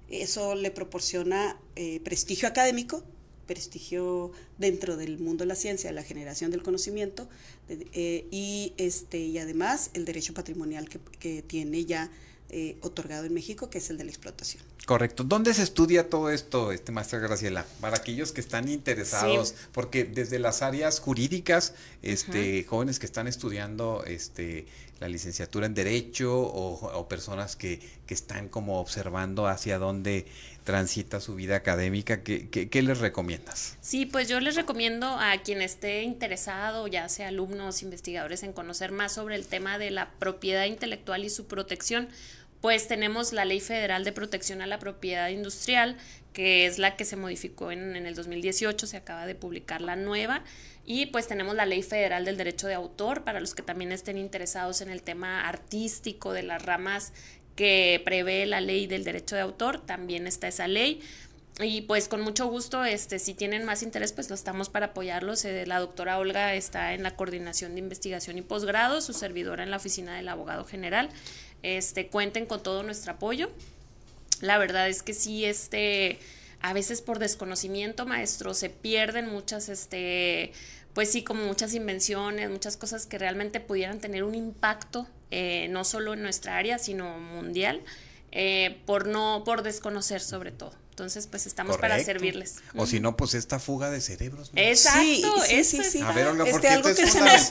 Eso 0.09 0.55
le 0.55 0.71
proporciona 0.71 1.61
eh, 1.77 2.01
prestigio 2.01 2.49
académico 2.49 3.05
prestigio 3.49 4.31
dentro 4.59 4.97
del 4.97 5.19
mundo 5.19 5.43
de 5.43 5.49
la 5.49 5.57
ciencia, 5.57 5.91
la 5.91 6.05
generación 6.05 6.53
del 6.53 6.63
conocimiento 6.63 7.29
eh, 7.69 8.27
y, 8.31 8.75
este, 8.77 9.19
y 9.19 9.39
además 9.39 9.91
el 9.95 10.05
derecho 10.05 10.35
patrimonial 10.35 10.89
que, 10.89 11.01
que 11.19 11.43
tiene 11.43 11.85
ya 11.85 12.09
eh, 12.51 12.79
otorgado 12.81 13.27
en 13.27 13.35
México, 13.35 13.69
que 13.69 13.77
es 13.77 13.91
el 13.91 13.99
de 13.99 14.05
la 14.05 14.11
explotación. 14.11 14.63
Correcto. 14.87 15.23
¿Dónde 15.23 15.53
se 15.53 15.63
estudia 15.63 16.09
todo 16.09 16.31
esto, 16.31 16.73
este 16.73 16.93
maestra 16.93 17.19
Graciela? 17.19 17.67
Para 17.83 17.99
aquellos 17.99 18.33
que 18.33 18.41
están 18.41 18.71
interesados, 18.71 19.55
porque 19.73 20.05
desde 20.05 20.39
las 20.39 20.63
áreas 20.63 20.99
jurídicas, 20.99 21.75
este, 22.01 22.65
jóvenes 22.65 22.99
que 22.99 23.05
están 23.05 23.29
estudiando, 23.29 24.03
este, 24.07 24.65
la 25.01 25.09
licenciatura 25.09 25.67
en 25.67 25.75
Derecho 25.75 26.37
o, 26.41 27.09
personas 27.09 27.57
que, 27.57 27.81
que, 28.07 28.15
están 28.15 28.49
como 28.49 28.81
observando 28.81 29.47
hacia 29.47 29.79
dónde 29.79 30.27
transita 30.65 31.21
su 31.21 31.35
vida 31.35 31.57
académica, 31.57 32.23
¿qué, 32.23 32.49
¿qué, 32.49 32.83
les 32.83 32.99
recomiendas? 32.99 33.77
Sí, 33.81 34.07
pues 34.07 34.29
yo 34.29 34.41
les 34.41 34.57
recomiendo 34.57 35.07
a 35.07 35.39
quien 35.39 35.63
esté 35.63 36.03
interesado, 36.03 36.87
ya 36.89 37.09
sea 37.09 37.29
alumnos, 37.29 37.83
investigadores, 37.83 38.43
en 38.43 38.53
conocer 38.53 38.93
más 38.93 39.13
sobre 39.13 39.37
el 39.37 39.47
tema 39.47 39.79
de 39.79 39.91
la 39.91 40.11
propiedad 40.19 40.65
intelectual 40.65 41.25
y 41.25 41.31
su 41.31 41.47
protección, 41.47 42.09
pues 42.61 42.89
tenemos 42.89 43.33
la 43.33 43.45
Ley 43.45 43.61
Federal 43.61 44.05
de 44.05 44.13
Protección 44.13 44.61
a 44.61 44.67
la 44.67 44.79
Propiedad 44.79 45.29
Industrial, 45.29 45.97
que 46.33 46.67
es 46.67 46.79
la 46.79 46.97
que 46.97 47.05
se 47.05 47.17
modificó 47.17 47.71
en, 47.71 47.97
en 47.97 48.05
el 48.05 48.15
2018, 48.15 48.87
se 48.87 48.97
acaba 48.97 49.27
de 49.27 49.37
publicar 49.37 49.81
la 49.81 49.97
nueva 49.97 50.43
y 50.91 51.05
pues 51.05 51.29
tenemos 51.29 51.55
la 51.55 51.67
Ley 51.67 51.83
Federal 51.83 52.25
del 52.25 52.39
Derecho 52.39 52.67
de 52.67 52.73
Autor 52.73 53.23
para 53.23 53.41
los 53.41 53.55
que 53.55 53.61
también 53.63 53.93
estén 53.93 54.17
interesados 54.17 54.81
en 54.81 54.89
el 54.89 55.03
tema 55.03 55.47
artístico 55.47 56.33
de 56.33 56.43
las 56.43 56.65
ramas 56.65 57.13
que 57.57 58.01
prevé 58.07 58.47
la 58.47 58.63
ley 58.63 58.87
del 58.87 59.05
derecho 59.05 59.37
de 59.37 59.43
autor, 59.43 59.85
también 59.85 60.27
está 60.27 60.49
esa 60.49 60.67
ley. 60.67 61.03
Y 61.61 61.83
pues 61.83 62.09
con 62.09 62.23
mucho 62.23 62.47
gusto, 62.47 62.87
este, 62.87 63.19
si 63.19 63.35
tienen 63.35 63.67
más 63.67 63.83
interés, 63.83 64.15
pues 64.15 64.31
lo 64.31 64.35
estamos 64.35 64.71
para 64.71 64.87
apoyarlos. 64.87 65.45
Eh, 65.45 65.67
la 65.67 65.79
doctora 65.79 66.19
Olga 66.19 66.55
está 66.55 66.95
en 66.95 67.03
la 67.03 67.17
coordinación 67.17 67.75
de 67.75 67.81
investigación 67.81 68.39
y 68.39 68.43
posgrado, 68.43 69.03
su 69.03 69.13
servidora 69.13 69.65
en 69.65 69.71
la 69.71 69.77
oficina 69.77 70.17
del 70.17 70.29
abogado 70.29 70.65
general. 70.65 71.11
Este, 71.63 72.07
cuenten 72.07 72.47
con 72.47 72.63
todo 72.63 72.83
nuestro 72.83 73.13
apoyo. 73.13 73.51
La 74.41 74.57
verdad 74.57 74.89
es 74.89 75.03
que 75.03 75.13
sí, 75.13 75.45
este, 75.45 76.19
a 76.61 76.73
veces 76.73 77.03
por 77.03 77.19
desconocimiento, 77.19 78.07
maestro, 78.07 78.55
se 78.55 78.69
pierden 78.69 79.29
muchas, 79.29 79.69
este, 79.69 80.53
pues 80.95 81.11
sí, 81.13 81.23
como 81.23 81.45
muchas 81.45 81.75
invenciones, 81.75 82.51
muchas 82.51 82.77
cosas 82.77 83.07
que 83.07 83.19
realmente 83.19 83.61
pudieran 83.61 84.01
tener 84.01 84.25
un 84.25 84.35
impacto, 84.35 85.07
eh, 85.31 85.69
no 85.71 85.85
solo 85.85 86.15
en 86.15 86.23
nuestra 86.23 86.57
área, 86.57 86.79
sino 86.79 87.19
mundial, 87.19 87.83
eh, 88.33 88.81
por 88.87 89.07
no, 89.07 89.43
por 89.45 89.63
desconocer 89.63 90.21
sobre 90.21 90.53
todo. 90.53 90.73
Entonces, 90.99 91.29
pues 91.29 91.47
estamos 91.47 91.79
para 91.79 92.03
servirles. 92.03 92.57
O 92.75 92.85
si 92.85 92.99
no, 92.99 93.17
pues 93.17 93.35
esta 93.35 93.61
fuga 93.61 93.89
de 93.89 94.01
cerebros. 94.01 94.51
Exacto, 94.57 95.45
sí, 95.47 95.63
sí, 95.63 95.85
sí, 95.85 96.01
A 96.01 96.11
ver, 96.11 96.27
Olga, 96.27 96.45
este, 96.45 96.67
algo 96.67 96.89
que 96.89 97.07
se 97.07 97.21
nos, 97.21 97.51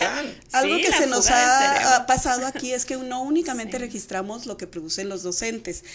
algo 0.51 0.75
que 0.75 0.91
se 0.91 1.07
nos 1.07 1.29
ha 1.29 2.03
pasado 2.05 2.45
aquí 2.45 2.73
es 2.73 2.83
que 2.83 2.97
no 2.97 3.23
únicamente 3.23 3.77
registramos 3.77 4.47
lo 4.47 4.57
que 4.57 4.67
producen 4.67 5.07
los 5.07 5.23
docentes, 5.23 5.85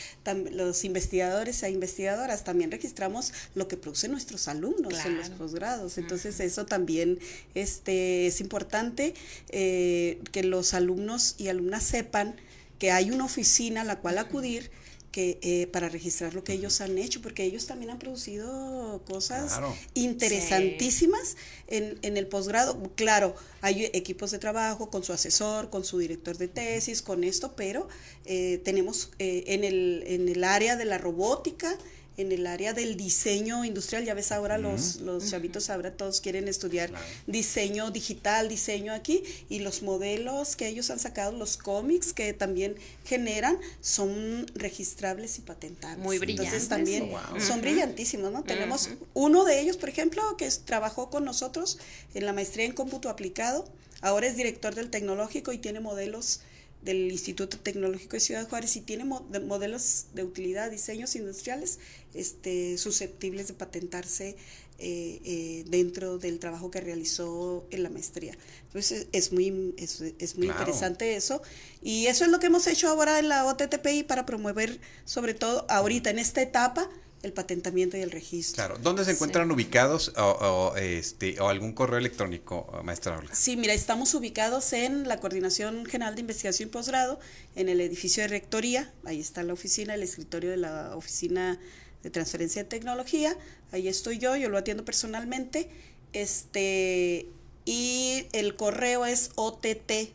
los 0.51 0.83
investigadores 0.87 1.63
e 1.63 1.69
investigadoras, 1.69 2.43
también 2.43 2.71
registramos 2.71 3.35
lo 3.55 3.69
que 3.69 3.77
producen 3.77 4.13
nuestros 4.13 4.49
alumnos 4.49 5.05
en 5.05 5.19
los 5.19 5.29
posgrados. 5.29 5.99
Entonces, 5.99 6.41
eso 6.41 6.65
también 6.65 7.19
este, 7.55 8.29
es 8.29 8.41
importante 8.41 9.13
eh, 9.51 10.23
que 10.33 10.43
los 10.43 10.73
alumnos 10.73 11.35
y 11.37 11.49
alumnas 11.49 11.83
sepan 11.83 12.35
que 12.83 12.91
hay 12.91 13.13
una 13.13 13.27
oficina 13.27 13.83
a 13.83 13.85
la 13.85 14.01
cual 14.01 14.19
acudir 14.19 14.73
que 15.13 15.39
eh, 15.41 15.69
para 15.69 15.89
registrar 15.89 16.35
lo 16.35 16.43
que 16.43 16.53
ellos 16.53 16.81
han 16.81 16.99
hecho, 16.99 17.23
porque 17.23 17.45
ellos 17.45 17.69
también 17.69 17.93
han 17.93 18.01
producido 18.01 19.05
cosas 19.05 19.61
interesantísimas 19.95 21.37
en, 21.69 22.01
en, 22.03 22.17
el 22.17 22.27
posgrado. 22.27 22.77
Claro, 22.97 23.37
hay 23.61 23.89
equipos 23.93 24.33
de 24.33 24.41
trabajo 24.41 24.91
con 24.91 25.05
su 25.05 25.13
asesor, 25.13 25.71
con 25.71 25.85
su 25.85 25.99
director 25.99 26.37
de 26.39 26.49
tesis, 26.49 27.03
con 27.03 27.23
esto, 27.23 27.55
pero 27.55 27.87
eh, 28.25 28.61
tenemos 28.65 29.13
eh, 29.21 29.45
en, 29.47 29.63
el, 29.63 30.03
en 30.09 30.29
el 30.29 30.43
área 30.43 30.75
de 30.75 30.85
la 30.85 30.99
robótica, 30.99 31.79
en 32.17 32.33
el 32.33 32.47
área 32.47 32.73
del 32.73 32.97
diseño 32.97 33.65
industrial. 33.65 34.05
Ya 34.05 34.15
ves 34.15 34.33
ahora 34.33 34.59
los, 34.59 34.97
los 34.97 35.31
chavitos 35.31 35.71
ahora 35.71 35.93
todos 35.93 36.21
quieren 36.21 36.49
estudiar 36.49 36.91
diseño 37.27 37.91
digital, 37.91 38.49
diseño 38.49 38.93
aquí, 38.93 39.23
y 39.49 39.61
los 39.61 39.83
modelos 39.83 40.57
que 40.57 40.69
ellos 40.69 40.91
han 40.91 40.99
sacado, 40.99 41.33
los 41.33 41.57
cómics 41.57 42.13
que 42.13 42.33
también 42.33 42.77
generan, 43.05 43.59
son 43.81 44.47
registrables 44.55 45.39
y 45.39 45.43
patentables. 45.43 46.05
Muy 46.05 46.19
brillantes. 46.19 46.47
Entonces 46.47 46.69
también 46.69 47.11
son 47.41 47.61
brillantísimos, 47.61 48.33
¿no? 48.33 48.43
Tenemos 48.43 48.91
uno 49.15 49.45
de 49.45 49.61
ellos, 49.61 49.77
por 49.77 49.89
ejemplo, 49.89 50.23
que 50.37 50.51
trabajó 50.65 51.11
con 51.11 51.25
nosotros 51.25 51.79
en 52.15 52.27
la 52.27 52.33
maestría 52.33 52.67
en 52.67 52.73
cómputo 52.73 53.09
aplicado, 53.09 53.65
ahora 54.01 54.27
es 54.27 54.37
director 54.37 54.75
del 54.75 54.91
tecnológico 54.91 55.53
y 55.53 55.59
tiene 55.59 55.81
modelos 55.81 56.41
del 56.83 57.11
Instituto 57.11 57.59
Tecnológico 57.59 58.13
de 58.13 58.21
Ciudad 58.21 58.49
Juárez 58.49 58.77
y 58.77 58.81
tiene 58.81 59.05
modelos 59.05 60.07
de 60.15 60.25
utilidad, 60.25 60.71
diseños 60.71 61.15
industriales 61.17 61.79
este, 62.15 62.77
susceptibles 62.79 63.49
de 63.49 63.55
patentarse 63.55 64.37
eh, 64.85 65.21
eh, 65.25 65.65
dentro 65.69 66.19
del 66.19 66.41
trabajo 66.41 66.73
que 66.73 66.81
realizó 66.81 67.65
en 67.71 67.85
la 67.85 67.91
maestría. 67.91 68.37
Entonces 68.67 69.07
es 69.13 69.33
muy, 69.33 69.75
es, 69.77 70.37
muy 70.37 70.49
interesante 70.49 71.15
eso. 71.15 71.41
Y 71.83 72.07
eso 72.07 72.25
es 72.25 72.31
lo 72.31 72.41
que 72.41 72.47
hemos 72.47 72.67
hecho 72.67 72.89
ahora 72.89 73.21
en 73.21 73.29
la 73.29 73.47
OTTPI 73.47 74.03
para 74.03 74.27
promover, 74.27 74.81
sobre 75.05 75.35
todo 75.35 75.67
ahorita 75.69 76.11
en 76.11 76.19
esta 76.19 76.43
etapa, 76.43 76.91
el 77.23 77.33
patentamiento 77.33 77.97
y 77.97 78.01
el 78.01 78.11
registro. 78.11 78.57
Claro, 78.57 78.79
¿dónde 78.83 79.05
se 79.05 79.13
encuentran 79.13 79.51
ubicados 79.51 80.13
o, 80.17 80.75
este, 80.77 81.41
o 81.41 81.49
algún 81.49 81.73
correo 81.73 81.99
electrónico, 81.99 82.81
maestra 82.85 83.17
Olga? 83.19 83.35
Sí, 83.35 83.57
mira, 83.57 83.75
estamos 83.75 84.15
ubicados 84.15 84.73
en 84.73 85.07
la 85.09 85.21
Coordinación 85.21 85.87
General 85.87 86.15
de 86.15 86.21
Investigación 86.23 86.69
y 86.69 86.73
Posgrado, 86.73 87.21
en 87.55 87.69
el 87.69 87.81
edificio 87.81 88.23
de 88.25 88.29
Rectoría, 88.29 88.93
ahí 89.05 89.21
está 89.21 89.43
la 89.45 89.53
oficina, 89.53 89.95
el 89.95 90.03
escritorio 90.03 90.51
de 90.51 90.57
la 90.57 90.97
Oficina 90.97 91.61
de 92.03 92.11
Transferencia 92.11 92.65
de 92.65 92.69
Tecnología, 92.69 93.37
ahí 93.71 93.87
estoy 93.87 94.19
yo, 94.19 94.35
yo 94.37 94.49
lo 94.49 94.59
atiendo 94.59 94.85
personalmente, 94.85 95.71
este, 96.13 97.29
y 97.65 98.27
el 98.33 98.57
correo 98.57 99.07
es 99.07 99.31
ott.pi.uacj.mx, 99.37 100.13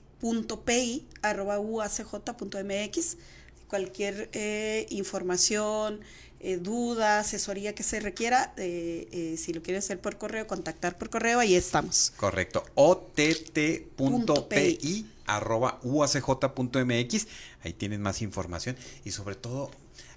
cualquier 3.68 4.30
eh, 4.34 4.86
información, 4.90 6.02
eh, 6.40 6.58
duda, 6.58 7.20
asesoría 7.20 7.74
que 7.74 7.84
se 7.84 8.00
requiera, 8.00 8.54
eh, 8.58 9.08
eh, 9.12 9.38
si 9.38 9.54
lo 9.54 9.62
quiere 9.64 9.80
hacer 9.80 10.00
por 10.00 10.18
correo, 10.18 10.46
contactar 10.48 10.98
por 10.98 11.10
correo, 11.10 11.40
ahí 11.40 11.56
estamos. 11.56 12.14
Correcto. 12.18 12.64
ott.pi 12.76 13.88
arroba 15.26 15.80
uacj.mx. 15.84 17.28
Ahí 17.64 17.74
tienen 17.74 18.02
más 18.02 18.22
información 18.22 18.78
y 19.04 19.12
sobre 19.12 19.36
todo 19.36 19.72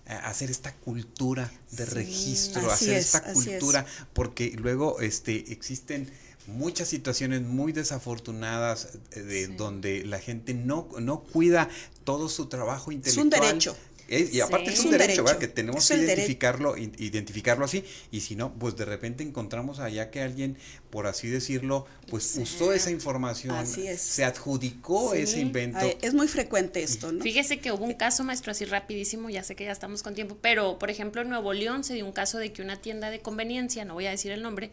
eh, 0.07 0.13
hacer 0.13 0.51
esta 0.51 0.73
cultura 0.75 1.51
de 1.73 1.87
Sí, 1.87 1.93
registro, 1.95 2.71
hacer 2.71 2.95
es, 2.95 3.07
esta 3.15 3.19
es. 3.31 3.35
cultura, 3.35 3.87
porque 4.13 4.53
luego 4.57 5.01
este 5.01 5.53
existen 5.53 6.11
muchas 6.47 6.89
situaciones 6.89 7.43
muy 7.43 7.73
desafortunadas 7.73 8.89
eh, 9.13 9.21
de 9.23 9.47
Sí. 9.47 9.53
donde 9.57 10.05
la 10.05 10.19
gente 10.19 10.53
no, 10.55 10.89
no 11.01 11.21
cuida 11.21 11.69
todo 12.05 12.29
su 12.29 12.47
trabajo 12.47 12.91
Es 12.91 12.97
intelectual. 12.97 13.25
un 13.25 13.31
derecho. 13.31 13.77
Es- 14.11 14.35
y 14.35 14.41
aparte 14.41 14.67
Sí. 14.67 14.73
es 14.73 14.79
Es 14.81 14.85
un 14.87 14.93
un 14.93 14.99
derecho, 14.99 15.23
¿verdad? 15.25 15.39
Que 15.39 15.49
tenemos 15.49 15.89
Es 15.91 15.97
que 15.97 16.05
identificarlo, 16.05 16.77
identificarlo 16.77 17.65
así. 17.65 17.85
Y 18.11 18.21
si 18.21 18.35
no, 18.35 18.53
pues 18.55 18.77
de 18.77 18.85
repente 18.85 19.23
encontramos 19.23 19.79
allá 19.79 20.11
que 20.11 20.21
alguien, 20.21 20.57
por 20.91 21.07
así 21.07 21.29
decirlo, 21.29 21.87
pues 22.09 22.25
Sí. 22.25 22.41
usó 22.43 22.73
esa 22.73 22.91
información, 22.91 23.55
Así 23.55 23.87
es. 23.87 24.01
se 24.01 24.25
adjudicó 24.25 25.13
Sí, 25.15 25.21
ese 25.23 25.41
invento. 25.41 25.79
ay, 25.79 25.97
es 26.03 26.13
muy 26.13 26.27
frecuente 26.29 26.83
esto, 26.83 27.13
¿no? 27.13 27.23
Fíjese 27.23 27.61
que 27.61 27.71
hubo 27.73 27.85
un 27.85 27.95
caso, 27.95 28.25
maestro, 28.25 28.51
así 28.51 28.65
rapidísimo, 28.65 29.31
ya 29.31 29.45
sé 29.45 29.55
que 29.55 29.65
ya 29.65 29.73
estamos 29.73 30.03
con 30.03 30.15
tiempo, 30.15 30.37
pero 30.41 30.79
por 30.79 30.91
ejemplo 30.91 31.23
en 31.23 31.29
Nuevo 31.29 31.53
León 31.53 31.85
se 31.85 31.95
dio 31.95 32.05
un 32.05 32.13
caso 32.13 32.39
de 32.39 32.53
que 32.53 32.63
una 32.63 32.81
tienda 32.83 33.11
de 33.11 33.21
conveniencia, 33.21 33.85
no 33.85 33.95
voy 33.95 34.07
a 34.07 34.11
decir 34.11 34.33
el 34.33 34.43
nombre, 34.43 34.71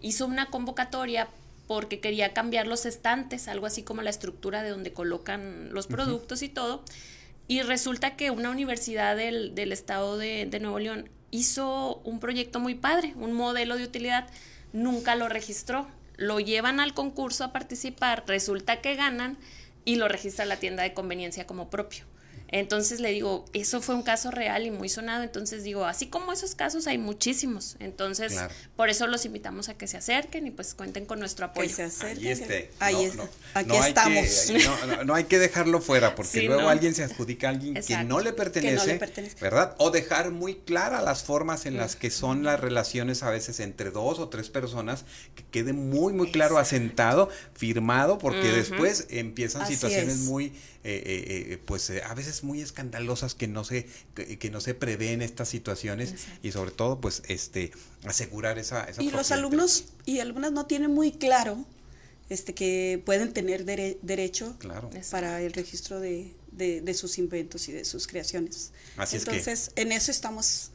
hizo 0.00 0.26
una 0.26 0.48
convocatoria 0.50 1.28
porque 1.66 1.98
quería 1.98 2.32
cambiar 2.32 2.68
los 2.68 2.86
estantes, 2.86 3.48
algo 3.48 3.66
así 3.66 3.82
como 3.82 4.00
la 4.02 4.10
estructura 4.10 4.62
de 4.62 4.70
donde 4.70 4.92
colocan 4.92 5.72
los 5.74 5.88
productos 5.88 6.42
y 6.42 6.48
todo. 6.48 6.84
Y 7.48 7.62
resulta 7.62 8.16
que 8.16 8.30
una 8.30 8.50
universidad 8.50 9.16
del, 9.16 9.54
del 9.54 9.72
estado 9.72 10.18
de, 10.18 10.46
de 10.46 10.60
Nuevo 10.60 10.78
León 10.78 11.08
hizo 11.30 12.00
un 12.04 12.18
proyecto 12.18 12.60
muy 12.60 12.74
padre, 12.74 13.14
un 13.16 13.32
modelo 13.32 13.76
de 13.76 13.84
utilidad, 13.84 14.28
nunca 14.72 15.14
lo 15.14 15.28
registró. 15.28 15.86
Lo 16.16 16.40
llevan 16.40 16.80
al 16.80 16.94
concurso 16.94 17.44
a 17.44 17.52
participar, 17.52 18.24
resulta 18.26 18.80
que 18.80 18.96
ganan 18.96 19.36
y 19.84 19.96
lo 19.96 20.08
registra 20.08 20.44
la 20.44 20.56
tienda 20.56 20.82
de 20.82 20.94
conveniencia 20.94 21.46
como 21.46 21.68
propio. 21.68 22.04
Entonces 22.48 23.00
le 23.00 23.10
digo, 23.10 23.44
eso 23.52 23.80
fue 23.82 23.94
un 23.94 24.02
caso 24.02 24.30
real 24.30 24.66
y 24.66 24.70
muy 24.70 24.88
sonado. 24.88 25.22
Entonces 25.24 25.62
digo, 25.64 25.84
así 25.84 26.06
como 26.06 26.32
esos 26.32 26.54
casos 26.54 26.86
hay 26.86 26.98
muchísimos. 26.98 27.76
Entonces, 27.80 28.32
Claro. 28.32 28.54
por 28.76 28.88
eso 28.88 29.06
los 29.06 29.24
invitamos 29.24 29.68
a 29.68 29.74
que 29.74 29.86
se 29.88 29.96
acerquen 29.96 30.46
y 30.46 30.50
pues 30.50 30.74
cuenten 30.74 31.06
con 31.06 31.18
nuestro 31.18 31.46
Que 31.52 31.60
apoyo. 31.60 31.74
se 31.76 31.82
acerquen, 31.84 32.18
Ahí 32.26 32.32
este, 32.32 32.70
ahí 32.78 32.94
no, 32.94 33.00
es- 33.02 33.14
no, 33.16 33.28
aquí 33.54 33.68
no 33.68 33.82
hay 33.82 33.88
estamos. 33.88 34.26
que- 34.46 34.58
no, 34.64 34.86
no- 34.86 35.04
no 35.04 35.14
hay 35.14 35.24
que 35.24 35.38
dejarlo 35.38 35.80
fuera 35.80 36.14
porque 36.14 36.40
Sí, 36.40 36.46
luego 36.46 36.62
no. 36.62 36.68
alguien 36.68 36.94
se 36.94 37.04
adjudica 37.04 37.48
a 37.48 37.50
alguien 37.50 37.74
que 37.74 38.04
no 38.04 38.20
le 38.20 38.32
pertenece, 38.32 38.94
pertenece. 38.96 39.36
¿verdad? 39.40 39.74
O 39.78 39.90
dejar 39.90 40.30
muy 40.30 40.56
claras 40.56 41.02
las 41.04 41.24
formas 41.24 41.66
en 41.66 41.76
las 41.76 41.96
que 41.96 42.10
son 42.10 42.44
las 42.44 42.60
relaciones 42.60 43.22
a 43.22 43.30
veces 43.30 43.60
entre 43.60 43.90
dos 43.90 44.18
o 44.18 44.28
tres 44.28 44.50
personas, 44.50 45.04
que 45.34 45.44
quede 45.50 45.72
muy, 45.72 46.12
muy 46.12 46.30
claro, 46.30 46.58
asentado, 46.58 47.28
firmado, 47.54 48.18
porque 48.18 48.52
después 48.52 49.06
empiezan 49.10 49.62
Así 49.62 49.74
situaciones 49.74 50.14
es. 50.14 50.20
muy, 50.20 50.52
eh, 50.88 51.02
eh, 51.04 51.52
eh, 51.54 51.58
pues 51.64 51.90
eh, 51.90 52.02
a 52.04 52.14
veces 52.14 52.44
muy 52.44 52.60
escandalosas 52.60 53.34
que 53.34 53.48
no 53.48 53.64
se, 53.64 53.86
que, 54.14 54.38
que 54.38 54.50
no 54.50 54.60
se 54.60 54.74
prevén 54.74 55.20
estas 55.22 55.48
situaciones 55.48 56.12
Exacto. 56.12 56.46
y 56.46 56.52
sobre 56.52 56.70
todo, 56.70 57.00
pues, 57.00 57.22
este, 57.28 57.72
asegurar 58.04 58.58
esa, 58.58 58.84
esa 58.84 59.02
Y 59.02 59.10
los 59.10 59.30
alumnos 59.32 59.86
y 60.04 60.20
algunas 60.20 60.52
no 60.52 60.66
tienen 60.66 60.92
muy 60.92 61.10
claro 61.12 61.64
este 62.28 62.54
que 62.54 63.02
pueden 63.04 63.32
tener 63.32 63.64
dere- 63.64 63.98
derecho 64.02 64.56
Claro. 64.58 64.90
Es- 64.94 65.08
para 65.08 65.40
el 65.42 65.52
registro 65.52 66.00
de, 66.00 66.32
de- 66.52 66.80
de 66.80 66.94
sus 66.94 67.18
inventos 67.18 67.68
y 67.68 67.72
de 67.72 67.84
sus 67.84 68.06
creaciones. 68.06 68.72
Así 68.96 69.16
es 69.16 69.24
que- 69.24 69.30
Entonces, 69.30 69.70
en 69.76 69.92
eso 69.92 70.10
estamos, 70.10 70.70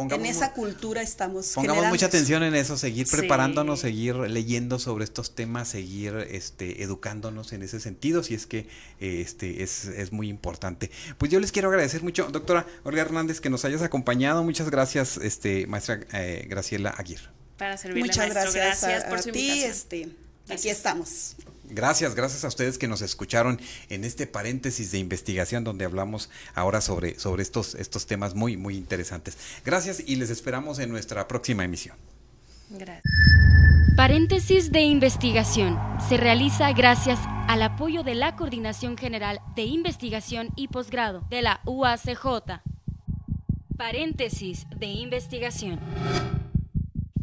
Pongamos 0.00 0.26
en 0.26 0.30
esa 0.30 0.52
cultura 0.52 1.02
estamos 1.02 1.48
Pongamos 1.54 1.86
mucha 1.88 2.06
atención 2.06 2.42
en 2.42 2.54
eso, 2.54 2.76
seguir 2.76 3.06
Sí. 3.06 3.16
preparándonos, 3.16 3.80
seguir 3.80 4.16
leyendo 4.16 4.78
sobre 4.78 5.04
estos 5.04 5.34
temas, 5.34 5.68
seguir 5.68 6.14
este, 6.30 6.82
educándonos 6.82 7.52
en 7.52 7.62
ese 7.62 7.80
sentido, 7.80 8.22
si 8.22 8.34
es 8.34 8.46
que 8.46 8.66
eh, 9.00 9.20
este, 9.20 9.62
es, 9.62 9.84
es 9.86 10.12
muy 10.12 10.28
importante. 10.28 10.90
Pues 11.18 11.30
yo 11.30 11.40
les 11.40 11.52
quiero 11.52 11.68
agradecer 11.68 12.02
mucho, 12.02 12.28
doctora 12.30 12.66
Olga 12.84 13.02
Hernández, 13.02 13.40
que 13.40 13.50
nos 13.50 13.64
hayas 13.64 13.82
acompañado. 13.82 14.42
Muchas 14.44 14.70
gracias, 14.70 15.16
este, 15.18 15.66
maestra 15.66 16.00
eh, 16.12 16.46
Graciela 16.48 16.90
Aguirre. 16.90 17.28
Para 17.56 17.76
servirle, 17.76 18.04
Muchas 18.08 18.28
maestro. 18.28 18.42
gracias, 18.52 18.80
Gracias 18.82 19.04
a, 19.04 19.08
por 19.08 19.18
a 19.18 19.22
su 19.22 19.30
ti, 19.32 19.38
invitación. 19.40 19.70
este, 19.70 20.08
aquí 20.54 20.68
estamos. 20.70 21.36
Gracias, 21.70 22.14
gracias 22.14 22.44
a 22.44 22.48
ustedes 22.48 22.78
que 22.78 22.88
nos 22.88 23.02
escucharon 23.02 23.60
en 23.88 24.04
este 24.04 24.26
paréntesis 24.26 24.90
de 24.92 24.98
investigación 24.98 25.64
donde 25.64 25.84
hablamos 25.84 26.30
ahora 26.54 26.80
sobre, 26.80 27.18
sobre 27.18 27.42
estos, 27.42 27.74
estos 27.74 28.06
temas 28.06 28.34
muy, 28.34 28.56
muy 28.56 28.76
interesantes. 28.76 29.36
Gracias 29.64 30.02
y 30.04 30.16
les 30.16 30.30
esperamos 30.30 30.78
en 30.78 30.90
nuestra 30.90 31.28
próxima 31.28 31.64
emisión. 31.64 31.96
Gracias. 32.70 33.02
Paréntesis 33.96 34.72
de 34.72 34.80
investigación. 34.80 35.78
Se 36.08 36.16
realiza 36.16 36.72
gracias 36.72 37.18
al 37.48 37.62
apoyo 37.62 38.02
de 38.02 38.14
la 38.14 38.36
Coordinación 38.36 38.96
General 38.96 39.40
de 39.56 39.64
Investigación 39.64 40.50
y 40.56 40.68
Posgrado 40.68 41.22
de 41.28 41.42
la 41.42 41.60
UACJ. 41.66 42.62
Paréntesis 43.76 44.66
de 44.76 44.86
investigación. 44.86 45.80